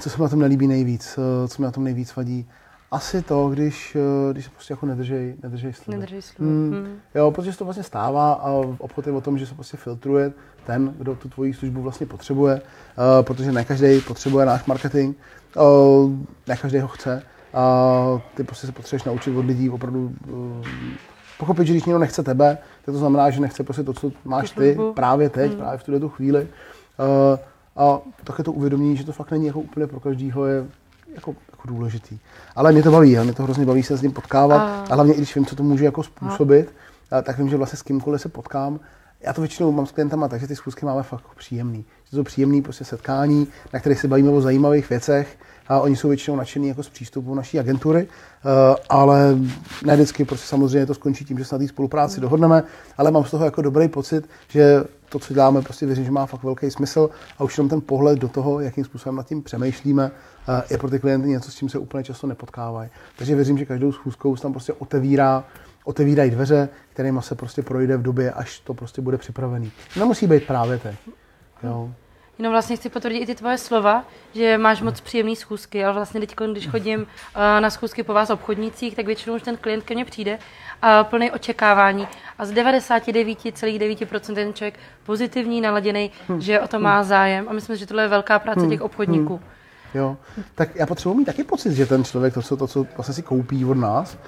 co 0.00 0.10
se 0.10 0.16
mi 0.18 0.22
na 0.22 0.28
tom 0.28 0.38
nelíbí 0.38 0.66
nejvíc, 0.66 1.18
co 1.48 1.62
mi 1.62 1.64
na 1.64 1.70
tom 1.70 1.84
nejvíc 1.84 2.16
vadí, 2.16 2.48
asi 2.96 3.22
to, 3.22 3.48
když, 3.48 3.96
eh, 3.96 4.32
když 4.32 4.44
se 4.44 4.50
prostě 4.50 4.72
jako 4.72 4.86
nedržej, 4.86 5.36
nedržej 5.42 5.72
sliby. 5.72 5.96
Nedržej 5.96 6.22
sliby. 6.22 6.50
Hmm. 6.50 6.72
Hmm. 6.72 6.96
Jo, 7.14 7.30
protože 7.30 7.52
se 7.52 7.58
to 7.58 7.64
vlastně 7.64 7.84
stává 7.84 8.32
a 8.32 8.50
obchod 8.78 9.06
je 9.06 9.12
o 9.12 9.20
tom, 9.20 9.38
že 9.38 9.46
se 9.46 9.54
prostě 9.54 9.76
filtruje 9.76 10.32
ten, 10.66 10.94
kdo 10.98 11.14
tu 11.14 11.28
tvoji 11.28 11.54
službu 11.54 11.82
vlastně 11.82 12.06
potřebuje, 12.06 12.54
uh, 12.54 13.22
protože 13.22 13.52
ne 13.52 13.64
každý 13.64 14.00
potřebuje 14.00 14.46
náš 14.46 14.64
marketing, 14.64 15.16
uh, 15.56 16.12
ne 16.46 16.56
každý 16.56 16.78
ho 16.78 16.88
chce 16.88 17.22
a 17.54 18.20
ty 18.34 18.44
prostě 18.44 18.66
se 18.66 18.72
potřebuješ 18.72 19.04
naučit 19.04 19.36
od 19.36 19.46
lidí 19.46 19.70
opravdu 19.70 20.12
uh, 20.28 20.66
pochopit, 21.38 21.66
že 21.66 21.72
když 21.72 21.84
někdo 21.84 21.98
nechce 21.98 22.22
tebe, 22.22 22.58
tak 22.84 22.92
to 22.92 22.98
znamená, 22.98 23.30
že 23.30 23.40
nechce 23.40 23.64
prostě 23.64 23.82
to, 23.82 23.92
co 23.92 24.12
máš 24.24 24.50
ty 24.50 24.78
právě 24.94 25.30
teď, 25.30 25.50
hmm. 25.50 25.60
právě 25.60 25.78
v 25.78 25.82
tuto 25.82 26.08
chvíli. 26.08 26.48
Uh, 26.98 27.38
a 27.76 28.00
také 28.24 28.42
to 28.42 28.52
uvědomění, 28.52 28.96
že 28.96 29.04
to 29.04 29.12
fakt 29.12 29.30
není 29.30 29.46
jako 29.46 29.60
úplně 29.60 29.86
pro 29.86 30.00
každýho 30.00 30.46
je 30.46 30.66
jako, 31.14 31.34
jako 31.66 31.74
důležitý. 31.74 32.18
Ale 32.56 32.72
mě 32.72 32.82
to 32.82 32.90
baví, 32.90 33.16
mě 33.16 33.32
to 33.32 33.42
hrozně 33.42 33.66
baví 33.66 33.82
se 33.82 33.96
s 33.96 34.02
ním 34.02 34.12
potkávat 34.12 34.60
a, 34.60 34.84
a 34.90 34.94
hlavně 34.94 35.14
i 35.14 35.16
když 35.16 35.34
vím, 35.34 35.46
co 35.46 35.56
to 35.56 35.62
může 35.62 35.84
jako 35.84 36.02
způsobit, 36.02 36.74
a 37.10 37.22
tak 37.22 37.38
vím, 37.38 37.48
že 37.48 37.56
vlastně 37.56 37.76
s 37.76 37.82
kýmkoliv 37.82 38.20
se 38.20 38.28
potkám, 38.28 38.80
já 39.20 39.32
to 39.32 39.40
většinou 39.40 39.72
mám 39.72 39.86
s 39.86 39.92
klientama, 39.92 40.28
takže 40.28 40.46
ty 40.46 40.56
schůzky 40.56 40.86
máme 40.86 41.02
fakt 41.02 41.34
příjemný. 41.36 41.84
To 42.10 42.16
jsou 42.16 42.22
příjemný 42.22 42.62
prostě 42.62 42.84
setkání, 42.84 43.48
na 43.72 43.80
kterých 43.80 44.00
se 44.00 44.08
bavíme 44.08 44.30
o 44.30 44.40
zajímavých 44.40 44.90
věcech 44.90 45.38
a 45.68 45.80
oni 45.80 45.96
jsou 45.96 46.08
většinou 46.08 46.36
nadšení 46.36 46.68
jako 46.68 46.82
z 46.82 46.88
přístupu 46.88 47.34
naší 47.34 47.58
agentury, 47.58 48.08
eh, 48.08 48.76
ale 48.88 49.36
ne 49.84 49.94
vždycky 49.94 50.24
prostě 50.24 50.46
samozřejmě 50.46 50.86
to 50.86 50.94
skončí 50.94 51.24
tím, 51.24 51.38
že 51.38 51.44
se 51.44 51.54
na 51.54 51.58
té 51.58 51.68
spolupráci 51.68 52.20
dohodneme, 52.20 52.62
ale 52.98 53.10
mám 53.10 53.24
z 53.24 53.30
toho 53.30 53.44
jako 53.44 53.62
dobrý 53.62 53.88
pocit, 53.88 54.28
že 54.48 54.84
to, 55.08 55.18
co 55.18 55.34
děláme, 55.34 55.62
prostě 55.62 55.86
věřím, 55.86 56.04
že 56.04 56.10
má 56.10 56.26
fakt 56.26 56.42
velký 56.42 56.70
smysl 56.70 57.10
a 57.38 57.44
už 57.44 57.58
jenom 57.58 57.68
ten 57.68 57.80
pohled 57.80 58.18
do 58.18 58.28
toho, 58.28 58.60
jakým 58.60 58.84
způsobem 58.84 59.16
nad 59.16 59.26
tím 59.26 59.42
přemýšlíme, 59.42 60.10
eh, 60.48 60.62
je 60.70 60.78
pro 60.78 60.90
ty 60.90 60.98
klienty 60.98 61.28
něco, 61.28 61.50
s 61.50 61.54
čím 61.54 61.68
se 61.68 61.78
úplně 61.78 62.04
často 62.04 62.26
nepotkávají. 62.26 62.90
Takže 63.18 63.34
věřím, 63.34 63.58
že 63.58 63.64
každou 63.64 63.92
schůzkou 63.92 64.36
se 64.36 64.42
tam 64.42 64.52
prostě 64.52 64.72
otevírá 64.72 65.44
otevírají 65.86 66.30
dveře, 66.30 66.68
kterými 66.92 67.22
se 67.22 67.34
prostě 67.34 67.62
projde 67.62 67.96
v 67.96 68.02
době, 68.02 68.32
až 68.32 68.58
to 68.60 68.74
prostě 68.74 69.02
bude 69.02 69.18
připravený. 69.18 69.72
Nemusí 69.98 70.26
být 70.26 70.46
právě 70.46 70.78
teď. 70.78 70.96
Jo. 71.62 71.90
Jenom 72.38 72.52
vlastně 72.52 72.76
chci 72.76 72.88
potvrdit 72.88 73.18
i 73.18 73.26
ty 73.26 73.34
tvoje 73.34 73.58
slova, 73.58 74.04
že 74.34 74.58
máš 74.58 74.82
moc 74.82 75.00
příjemné 75.00 75.36
schůzky, 75.36 75.84
ale 75.84 75.94
vlastně 75.94 76.20
teď, 76.20 76.34
když 76.52 76.68
chodím 76.68 77.00
uh, 77.00 77.06
na 77.60 77.70
schůzky 77.70 78.02
po 78.02 78.12
vás 78.12 78.30
obchodnicích, 78.30 78.96
tak 78.96 79.06
většinou 79.06 79.36
už 79.36 79.42
ten 79.42 79.56
klient 79.56 79.84
ke 79.84 79.94
mně 79.94 80.04
přijde 80.04 80.38
a 80.82 81.04
plný 81.04 81.30
očekávání. 81.30 82.08
A 82.38 82.46
z 82.46 82.52
99,9% 82.52 84.34
ten 84.34 84.54
člověk 84.54 84.78
pozitivní, 85.06 85.60
naladěný, 85.60 86.10
hmm. 86.28 86.40
že 86.40 86.60
o 86.60 86.68
to 86.68 86.78
má 86.78 87.02
zájem. 87.02 87.46
A 87.48 87.52
myslím, 87.52 87.76
že 87.76 87.86
tohle 87.86 88.02
je 88.02 88.08
velká 88.08 88.38
práce 88.38 88.60
hmm. 88.60 88.70
těch 88.70 88.80
obchodníků. 88.80 89.36
Hmm. 89.36 89.46
Jo. 89.94 90.16
Tak 90.54 90.76
já 90.76 90.86
potřebuji 90.86 91.14
mít 91.14 91.24
taky 91.24 91.44
pocit, 91.44 91.72
že 91.72 91.86
ten 91.86 92.04
člověk 92.04 92.34
to, 92.34 92.42
co, 92.42 92.56
to, 92.56 92.66
co 92.66 92.86
vlastně 92.96 93.14
si 93.14 93.22
koupí 93.22 93.64
od 93.64 93.76
nás, 93.76 94.14
uh, 94.14 94.18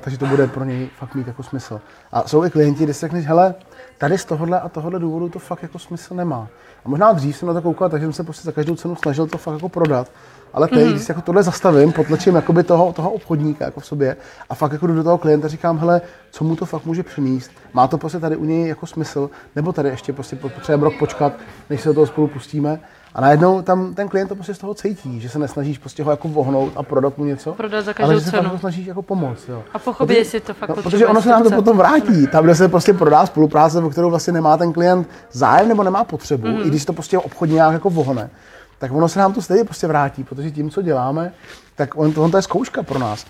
takže 0.00 0.18
to 0.18 0.26
bude 0.26 0.46
pro 0.46 0.64
něj 0.64 0.88
fakt 0.98 1.14
mít 1.14 1.26
jako 1.26 1.42
smysl. 1.42 1.80
A 2.12 2.28
jsou 2.28 2.44
i 2.44 2.50
klienti, 2.50 2.84
kde 2.84 2.94
si 2.94 3.00
řekneš, 3.00 3.26
hele, 3.26 3.54
tady 4.02 4.18
z 4.18 4.24
tohohle 4.24 4.60
a 4.60 4.68
tohohle 4.68 4.98
důvodu 4.98 5.28
to 5.28 5.38
fakt 5.38 5.62
jako 5.62 5.78
smysl 5.78 6.14
nemá. 6.14 6.48
A 6.84 6.88
možná 6.88 7.12
dřív 7.12 7.36
jsem 7.36 7.48
na 7.48 7.54
to 7.54 7.62
koukal, 7.62 7.88
takže 7.88 8.06
jsem 8.06 8.12
se 8.12 8.24
prostě 8.24 8.44
za 8.44 8.52
každou 8.52 8.76
cenu 8.76 8.96
snažil 8.96 9.26
to 9.26 9.38
fakt 9.38 9.54
jako 9.54 9.68
prodat. 9.68 10.10
Ale 10.52 10.68
teď, 10.68 10.78
mm-hmm. 10.78 10.90
když 10.90 11.08
jako 11.08 11.20
tohle 11.20 11.42
zastavím, 11.42 11.92
potlačím 11.92 12.34
jakoby 12.34 12.62
toho, 12.62 12.92
toho 12.92 13.10
obchodníka 13.10 13.64
jako 13.64 13.80
v 13.80 13.86
sobě 13.86 14.16
a 14.50 14.54
fakt 14.54 14.72
jako 14.72 14.86
jdu 14.86 14.94
do 14.94 15.04
toho 15.04 15.18
klienta 15.18 15.48
říkám, 15.48 15.78
hele, 15.78 16.00
co 16.30 16.44
mu 16.44 16.56
to 16.56 16.66
fakt 16.66 16.84
může 16.84 17.02
přinést, 17.02 17.50
má 17.72 17.88
to 17.88 17.98
prostě 17.98 18.18
tady 18.18 18.36
u 18.36 18.44
něj 18.44 18.68
jako 18.68 18.86
smysl, 18.86 19.30
nebo 19.56 19.72
tady 19.72 19.88
ještě 19.88 20.12
prostě 20.12 20.36
potřebujeme 20.36 20.84
rok 20.84 20.98
počkat, 20.98 21.32
než 21.70 21.80
se 21.80 21.88
do 21.88 21.94
toho 21.94 22.06
spolu 22.06 22.28
pustíme. 22.28 22.80
A 23.14 23.20
najednou 23.20 23.62
tam 23.62 23.94
ten 23.94 24.08
klient 24.08 24.28
to 24.28 24.34
prostě 24.34 24.54
z 24.54 24.58
toho 24.58 24.74
cítí, 24.74 25.20
že 25.20 25.28
se 25.28 25.38
nesnažíš 25.38 25.78
prostě 25.78 26.02
ho 26.02 26.10
jako 26.10 26.28
vohnout 26.28 26.72
a 26.76 26.82
prodat 26.82 27.18
mu 27.18 27.24
něco, 27.24 27.52
prodat 27.52 27.84
za 27.84 27.92
každou 27.92 28.10
ale 28.10 28.20
že 28.20 28.24
se 28.24 28.30
cenu. 28.30 28.50
fakt 28.50 28.60
snažíš 28.60 28.86
jako 28.86 29.02
pomoct. 29.02 29.48
Jo. 29.48 29.62
A 29.74 29.78
pochopit, 29.78 30.14
jestli 30.14 30.40
to 30.40 30.54
fakt 30.54 30.68
no, 30.68 30.74
Protože 30.74 31.06
ono 31.06 31.22
se 31.22 31.28
nám 31.28 31.42
to 31.42 31.50
potom 31.50 31.76
vrátí. 31.76 32.26
Tam, 32.26 32.44
kde 32.44 32.54
se 32.54 32.68
prostě 32.68 32.92
prodá 32.92 33.26
spolupráce, 33.26 33.78
o 33.78 33.90
kterou 33.90 34.10
vlastně 34.10 34.32
nemá 34.32 34.56
ten 34.56 34.72
klient 34.72 35.08
zájem 35.32 35.68
nebo 35.68 35.82
nemá 35.82 36.04
potřebu, 36.04 36.46
mm-hmm. 36.46 36.66
i 36.66 36.68
když 36.68 36.84
to 36.84 36.92
prostě 36.92 37.18
obchodně 37.18 37.54
nějak 37.54 37.72
jako 37.72 37.90
vohne, 37.90 38.30
tak 38.78 38.92
ono 38.92 39.08
se 39.08 39.18
nám 39.18 39.32
to 39.32 39.42
stejně 39.42 39.64
prostě 39.64 39.86
vrátí, 39.86 40.24
protože 40.24 40.50
tím, 40.50 40.70
co 40.70 40.82
děláme, 40.82 41.32
tak 41.74 41.96
on, 41.96 42.12
to, 42.12 42.22
on 42.22 42.30
to 42.30 42.36
je 42.36 42.42
zkouška 42.42 42.82
pro 42.82 42.98
nás. 42.98 43.26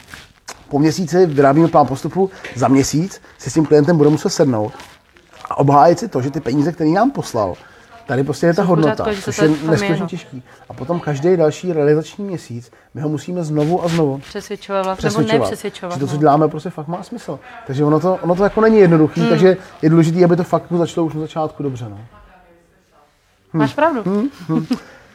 Po 0.68 0.78
měsíci 0.78 1.26
vyrábíme 1.26 1.68
plán 1.68 1.86
postupu, 1.86 2.30
za 2.56 2.68
měsíc 2.68 3.20
si 3.38 3.50
s 3.50 3.54
tím 3.54 3.66
klientem 3.66 3.96
bude 3.96 4.10
muset 4.10 4.30
sednout 4.30 4.72
a 5.50 5.58
obhájit 5.58 5.98
si 5.98 6.08
to, 6.08 6.22
že 6.22 6.30
ty 6.30 6.40
peníze, 6.40 6.72
které 6.72 6.90
nám 6.90 7.10
poslal, 7.10 7.54
Tady 8.12 8.24
prostě 8.24 8.46
je 8.46 8.54
ta 8.54 8.62
hodnota, 8.62 9.06
což 9.22 9.38
je 9.38 9.48
neskutečně 9.48 10.06
těžký. 10.06 10.42
A 10.68 10.74
potom 10.74 11.00
každý 11.00 11.36
další 11.36 11.72
realizační 11.72 12.24
měsíc 12.24 12.70
my 12.94 13.00
ho 13.00 13.08
musíme 13.08 13.44
znovu 13.44 13.84
a 13.84 13.88
znovu 13.88 14.18
přesvědčovat, 14.18 14.98
přesvědčovat 14.98 15.32
nebo 15.32 15.44
nepřesvědčovat. 15.44 15.94
Že 15.94 16.00
to, 16.00 16.06
co 16.06 16.12
no. 16.12 16.20
děláme, 16.20 16.48
prostě 16.48 16.70
fakt 16.70 16.88
má 16.88 17.02
smysl. 17.02 17.38
Takže 17.66 17.84
ono 17.84 18.00
to, 18.00 18.18
ono 18.22 18.34
to 18.34 18.44
jako 18.44 18.60
není 18.60 18.78
jednoduché, 18.78 19.20
hmm. 19.20 19.30
takže 19.30 19.56
je 19.82 19.90
důležité, 19.90 20.24
aby 20.24 20.36
to 20.36 20.44
fakt 20.44 20.64
začalo 20.70 21.06
už 21.06 21.14
na 21.14 21.20
začátku 21.20 21.62
dobře. 21.62 21.86
No. 21.88 21.98
Hm. 23.54 23.58
Máš 23.58 23.74
pravdu. 23.74 24.02
Hm. 24.06 24.28
Hm. 24.48 24.66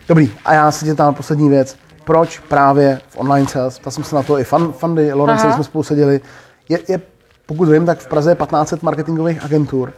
Dobrý, 0.07 0.31
a 0.45 0.53
já 0.53 0.71
se 0.71 0.85
tě 0.85 0.95
tam 0.95 1.13
poslední 1.13 1.49
věc. 1.49 1.77
Proč 2.03 2.39
právě 2.39 3.01
v 3.07 3.17
online 3.17 3.47
sales, 3.47 3.79
ptal 3.79 3.91
jsem 3.91 4.03
se 4.03 4.15
na 4.15 4.23
to 4.23 4.39
i 4.39 4.43
fan, 4.43 4.73
Fandy, 4.73 5.13
Lorence, 5.13 5.53
jsme 5.53 5.63
spolu 5.63 5.83
seděli, 5.83 6.21
je, 6.69 6.79
je, 6.89 7.01
pokud 7.45 7.69
vím, 7.69 7.85
tak 7.85 7.99
v 7.99 8.07
Praze 8.07 8.31
je 8.31 8.35
1500 8.35 8.83
marketingových 8.83 9.43
agentur. 9.43 9.93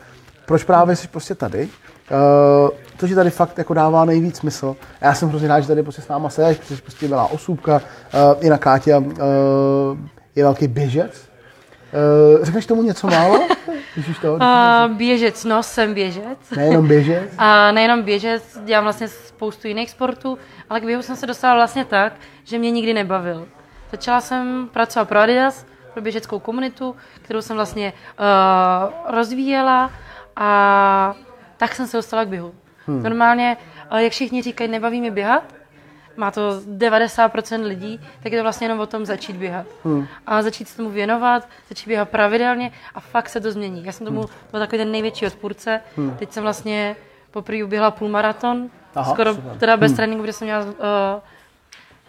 Proč 0.46 0.64
právě 0.64 0.96
jsi 0.96 1.08
prostě 1.08 1.36
tady? 1.36 1.70
Uh, 2.12 2.69
to, 2.98 3.08
že 3.08 3.15
tady 3.15 3.30
fakt 3.30 3.58
jako 3.58 3.74
dává 3.74 4.06
nejvíc 4.06 4.38
smysl. 4.38 4.76
A 5.02 5.06
já 5.06 5.13
jsem 5.13 5.30
hrozně 5.30 5.48
rád, 5.48 5.60
že 5.60 5.67
tady 5.67 5.84
prostě 5.84 6.02
s 6.02 6.08
náma 6.08 6.30
seš, 6.30 6.58
protože 6.58 6.82
prostě 6.82 7.08
byla 7.08 7.32
osůbka, 7.32 7.76
uh, 7.76 8.45
i 8.45 8.50
na 8.50 8.58
Kátě 8.58 8.98
uh, 8.98 9.06
je 10.36 10.43
velký 10.43 10.67
běžec. 10.67 11.30
Uh, 12.38 12.45
řekneš 12.45 12.65
tomu 12.65 12.84
něco 12.84 13.08
málo? 13.08 13.39
Když 13.95 14.19
to, 14.19 14.34
uh, 14.34 14.98
běžec, 14.98 15.45
no, 15.45 15.63
jsem 15.63 15.93
běžec. 15.93 16.38
Nejenom 16.56 16.88
běžec? 16.88 17.32
A 17.38 17.69
uh, 17.69 17.76
nejenom 17.76 18.02
běžec, 18.02 18.60
dělám 18.65 18.84
vlastně 18.84 19.08
spoustu 19.08 19.67
jiných 19.67 19.89
sportů, 19.89 20.38
ale 20.69 20.80
k 20.80 20.86
běhu 20.86 21.02
jsem 21.02 21.15
se 21.15 21.28
dostala 21.28 21.56
vlastně 21.56 21.86
tak, 21.86 22.13
že 22.43 22.58
mě 22.58 22.72
nikdy 22.72 22.93
nebavil. 22.93 23.48
Začala 23.91 24.22
jsem 24.22 24.69
pracovat 24.74 25.10
pro 25.10 25.19
Adidas, 25.19 25.65
pro 25.93 26.02
běžeckou 26.02 26.39
komunitu, 26.39 26.95
kterou 27.22 27.41
jsem 27.41 27.56
vlastně 27.56 27.93
uh, 28.19 29.15
rozvíjela 29.15 29.91
a 30.36 31.15
tak 31.60 31.76
jsem 31.76 31.88
se 31.88 31.98
dostala 31.98 32.24
k 32.24 32.28
běhu. 32.28 32.54
Hmm. 32.88 33.04
Normálně, 33.04 33.58
jak 33.98 34.12
všichni 34.12 34.41
říkají, 34.41 34.72
nebaví 34.72 35.00
mě 35.00 35.12
běhat, 35.12 35.56
má 36.15 36.32
to 36.32 36.62
90% 36.78 37.63
lidí, 37.63 38.00
tak 38.24 38.32
je 38.32 38.39
to 38.39 38.43
vlastně 38.43 38.65
jenom 38.65 38.80
o 38.80 38.86
tom 38.86 39.06
začít 39.06 39.36
běhat. 39.36 39.67
Hmm. 39.84 40.08
A 40.28 40.41
začít 40.41 40.67
se 40.67 40.78
tomu 40.78 40.89
věnovat, 40.89 41.48
začít 41.69 41.88
běhat 41.88 42.10
pravidelně 42.10 42.72
a 42.95 43.00
fakt 43.00 43.30
se 43.30 43.41
to 43.41 43.52
změní. 43.52 43.86
Já 43.86 43.91
jsem 43.91 44.08
tomu 44.08 44.19
hmm. 44.19 44.30
byl 44.52 44.60
takový 44.60 44.78
ten 44.78 44.91
největší 44.91 45.26
odpůrce. 45.26 45.82
Hmm. 45.98 46.15
Teď 46.19 46.32
jsem 46.32 46.43
vlastně 46.43 46.95
poprvé 47.32 47.63
uběhla 47.63 47.91
půlmaraton, 47.91 48.69
Aha, 48.95 49.13
skoro 49.13 49.36
super. 49.36 49.58
teda 49.58 49.78
bez 49.78 49.91
hmm. 49.91 49.95
tréninku, 49.95 50.24
kde 50.24 50.34
jsem 50.34 50.45
měla 50.45 50.63
uh, 50.63 50.72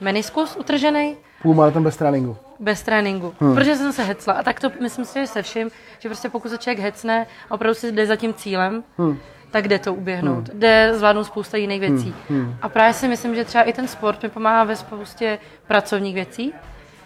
meniskus 0.01 0.57
utržený. 0.57 1.17
Půlmaraton 1.43 1.85
bez 1.85 1.97
tréninku. 1.97 2.37
Bez 2.61 2.83
tréninku, 2.83 3.35
hmm. 3.41 3.55
protože 3.55 3.77
jsem 3.77 3.93
se 3.93 4.03
hecla. 4.03 4.35
A 4.35 4.43
tak 4.43 4.61
to 4.61 4.71
myslím 4.81 5.05
si, 5.05 5.21
že 5.21 5.27
se 5.27 5.43
vším, 5.43 5.71
že 5.99 6.09
prostě 6.09 6.29
pokud 6.29 6.49
se 6.49 6.59
člověk 6.59 6.79
hecne 6.79 7.27
a 7.51 7.55
opravdu 7.55 7.75
si 7.75 7.93
jde 7.93 8.07
za 8.07 8.17
tím 8.17 8.35
cílem, 8.35 8.85
hmm 8.99 9.19
tak 9.51 9.69
jde 9.69 9.79
to 9.79 9.95
uběhnout. 9.95 10.49
Hmm. 10.49 10.61
Jde 10.61 10.93
zvládnout 10.95 11.25
spousta 11.25 11.57
jiných 11.57 11.81
věcí. 11.81 12.15
Hmm. 12.29 12.41
Hmm. 12.41 12.57
A 12.63 12.69
právě 12.69 12.95
si 12.95 13.09
myslím, 13.09 13.35
že 13.35 13.45
třeba 13.45 13.65
i 13.65 13.73
ten 13.73 13.89
sport 13.89 14.23
mi 14.23 14.29
pomáhá 14.29 14.65
ve 14.65 14.77
spoustě 14.77 15.39
pracovních 15.67 16.15
věcí. 16.15 16.53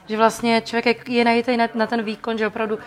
Že 0.08 0.16
vlastně 0.16 0.62
člověk 0.64 1.08
je 1.08 1.24
najítej 1.24 1.56
na, 1.56 1.68
na 1.74 1.86
ten 1.86 2.02
výkon, 2.02 2.38
že 2.38 2.46
opravdu 2.46 2.78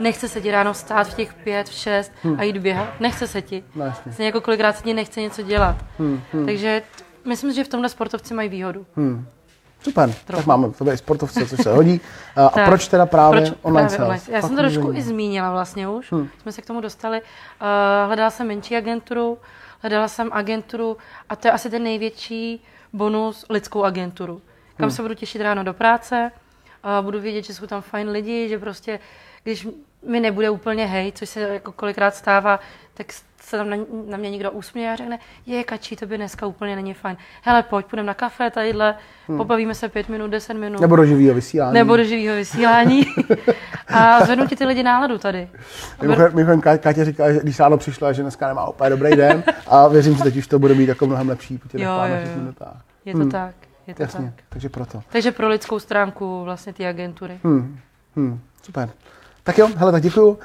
nechce 0.00 0.28
se 0.28 0.40
ti 0.40 0.50
ráno 0.50 0.74
stát 0.74 1.08
v 1.08 1.14
těch 1.14 1.34
pět, 1.34 1.68
v 1.68 1.72
šest 1.72 2.12
hmm. 2.22 2.40
a 2.40 2.42
jít 2.42 2.56
běhat. 2.56 3.00
Nechce 3.00 3.26
se 3.26 3.42
ti. 3.42 3.64
Vlastně 3.74 4.26
jako 4.26 4.40
kolikrát 4.40 4.76
se 4.76 4.82
ti 4.82 4.94
nechce 4.94 5.20
něco 5.20 5.42
dělat. 5.42 5.76
Hmm. 5.98 6.20
Hmm. 6.32 6.46
Takže 6.46 6.82
myslím, 7.24 7.52
že 7.52 7.64
v 7.64 7.68
tomhle 7.68 7.88
sportovci 7.88 8.34
mají 8.34 8.48
výhodu. 8.48 8.86
Hmm. 8.96 9.26
Super, 9.84 10.14
Trochu. 10.24 10.36
tak 10.36 10.46
máme 10.46 10.70
tebe 10.70 10.94
i 10.94 10.96
sportovce, 10.96 11.46
což 11.46 11.62
se 11.62 11.72
hodí. 11.72 12.00
A, 12.36 12.46
a 12.46 12.66
proč 12.66 12.88
teda 12.88 13.06
právě 13.06 13.40
proč 13.40 13.58
online 13.62 13.88
právě 13.88 14.06
sales? 14.06 14.28
Já 14.28 14.40
Fakt 14.40 14.48
jsem 14.48 14.56
to 14.56 14.62
trošku 14.62 14.92
i 14.92 15.02
zmínila 15.02 15.50
vlastně 15.52 15.88
už, 15.88 16.12
hmm. 16.12 16.28
jsme 16.42 16.52
se 16.52 16.62
k 16.62 16.66
tomu 16.66 16.80
dostali. 16.80 17.20
Uh, 17.20 17.26
hledala 18.06 18.30
jsem 18.30 18.46
menší 18.46 18.76
agenturu, 18.76 19.38
hledala 19.80 20.08
jsem 20.08 20.30
agenturu 20.32 20.96
a 21.28 21.36
to 21.36 21.48
je 21.48 21.52
asi 21.52 21.70
ten 21.70 21.82
největší 21.82 22.64
bonus 22.92 23.44
lidskou 23.50 23.84
agenturu. 23.84 24.42
Kam 24.76 24.88
hmm. 24.88 24.90
se 24.90 25.02
budu 25.02 25.14
těšit 25.14 25.42
ráno 25.42 25.64
do 25.64 25.74
práce, 25.74 26.30
uh, 26.84 27.04
budu 27.04 27.20
vědět, 27.20 27.44
že 27.44 27.54
jsou 27.54 27.66
tam 27.66 27.82
fajn 27.82 28.08
lidi, 28.08 28.48
že 28.48 28.58
prostě, 28.58 29.00
když 29.42 29.68
mi 30.06 30.20
nebude 30.20 30.50
úplně 30.50 30.86
hej, 30.86 31.12
což 31.12 31.28
se 31.28 31.40
jako 31.40 31.72
kolikrát 31.72 32.14
stává, 32.14 32.60
tak 32.94 33.06
se 33.44 33.56
tam 33.56 33.70
na, 33.70 33.76
na 34.06 34.16
mě 34.16 34.30
někdo 34.30 34.50
usměje 34.50 34.92
a 34.92 34.96
řekne, 34.96 35.18
je 35.46 35.64
kačí, 35.64 35.96
to 35.96 36.06
by 36.06 36.16
dneska 36.16 36.46
úplně 36.46 36.76
není 36.76 36.94
fajn. 36.94 37.16
Hele, 37.42 37.62
pojď, 37.62 37.86
půjdeme 37.86 38.06
na 38.06 38.14
kafe, 38.14 38.50
tadyhle, 38.50 38.94
hmm. 39.28 39.38
pobavíme 39.38 39.74
se 39.74 39.88
pět 39.88 40.08
minut, 40.08 40.30
deset 40.30 40.54
minut. 40.54 40.80
Nebo 40.80 40.96
do 40.96 41.04
živého 41.04 41.34
vysílání. 41.34 41.74
Nebo 41.74 41.96
do 41.96 42.04
živého 42.04 42.36
vysílání. 42.36 43.06
a 43.88 44.24
zvednu 44.24 44.46
ti 44.46 44.56
ty 44.56 44.64
lidi 44.64 44.82
náladu 44.82 45.18
tady. 45.18 45.48
Mimochodem, 46.02 46.60
Katě 46.60 47.04
říká, 47.04 47.32
že 47.32 47.40
když 47.40 47.58
ráno 47.58 47.76
přišla, 47.78 48.12
že 48.12 48.22
dneska 48.22 48.48
nemá 48.48 48.68
úplně 48.68 48.90
dobrý 48.90 49.16
den 49.16 49.44
a 49.66 49.88
věřím, 49.88 50.16
že 50.16 50.22
teď 50.22 50.36
už 50.36 50.46
to 50.46 50.58
bude 50.58 50.74
mít 50.74 50.88
jako 50.88 51.06
mnohem 51.06 51.28
lepší 51.28 51.58
těch 51.58 51.80
jo, 51.80 51.90
jo, 51.90 52.14
jo. 52.14 52.14
Je 53.04 53.12
to 53.12 53.18
hmm. 53.18 53.30
tak. 53.30 53.54
Je 53.86 53.94
to 53.94 54.02
Jasně, 54.02 54.32
tak. 54.36 54.44
takže 54.48 54.68
proto. 54.68 55.02
Takže 55.12 55.32
pro 55.32 55.48
lidskou 55.48 55.78
stránku 55.78 56.44
vlastně 56.44 56.72
ty 56.72 56.86
agentury. 56.86 57.40
Hmm. 57.44 57.78
Hmm. 58.16 58.40
Super. 58.62 58.90
Tak 59.46 59.58
jo, 59.58 59.68
hele, 59.76 59.92
tak 59.92 60.02
děkuju. 60.02 60.28
Uh, 60.28 60.36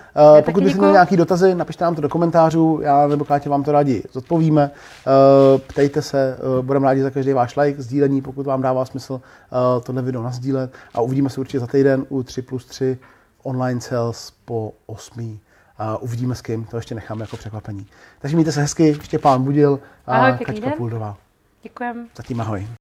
pokud 0.41 0.63
byste 0.63 0.77
měli 0.77 0.93
nějaké 0.93 1.17
dotazy, 1.17 1.55
napište 1.55 1.83
nám 1.83 1.95
to 1.95 2.01
do 2.01 2.09
komentářů, 2.09 2.79
já 2.83 3.07
nebo 3.07 3.25
Kátě 3.25 3.49
vám 3.49 3.63
to 3.63 3.71
rádi 3.71 4.03
zodpovíme. 4.11 4.71
Uh, 5.53 5.61
ptejte 5.61 6.01
se, 6.01 6.37
uh, 6.57 6.65
budeme 6.65 6.85
rádi 6.85 7.01
za 7.01 7.09
každý 7.09 7.33
váš 7.33 7.55
like, 7.55 7.81
sdílení, 7.81 8.21
pokud 8.21 8.45
vám 8.45 8.61
dává 8.61 8.85
smysl 8.85 9.13
uh, 9.13 9.83
tohle 9.83 10.01
video 10.01 10.23
nazdílet. 10.23 10.73
A 10.93 11.01
uvidíme 11.01 11.29
se 11.29 11.39
určitě 11.39 11.59
za 11.59 11.67
týden 11.67 12.05
u 12.09 12.23
3 12.23 12.41
plus 12.41 12.65
3 12.65 12.97
online 13.43 13.81
sales 13.81 14.33
po 14.45 14.73
8. 14.85 15.23
Uh, 15.23 15.37
uvidíme 15.99 16.35
s 16.35 16.41
kým, 16.41 16.65
to 16.65 16.77
ještě 16.77 16.95
necháme 16.95 17.23
jako 17.23 17.37
překvapení. 17.37 17.87
Takže 18.19 18.35
mějte 18.35 18.51
se 18.51 18.61
hezky, 18.61 18.97
Štěpán 19.01 19.43
Budil 19.43 19.79
a 20.07 20.31
Kaťka 20.31 20.69
Puldová. 20.69 21.17
Děkujeme. 21.63 22.05
Zatím 22.15 22.41
ahoj. 22.41 22.69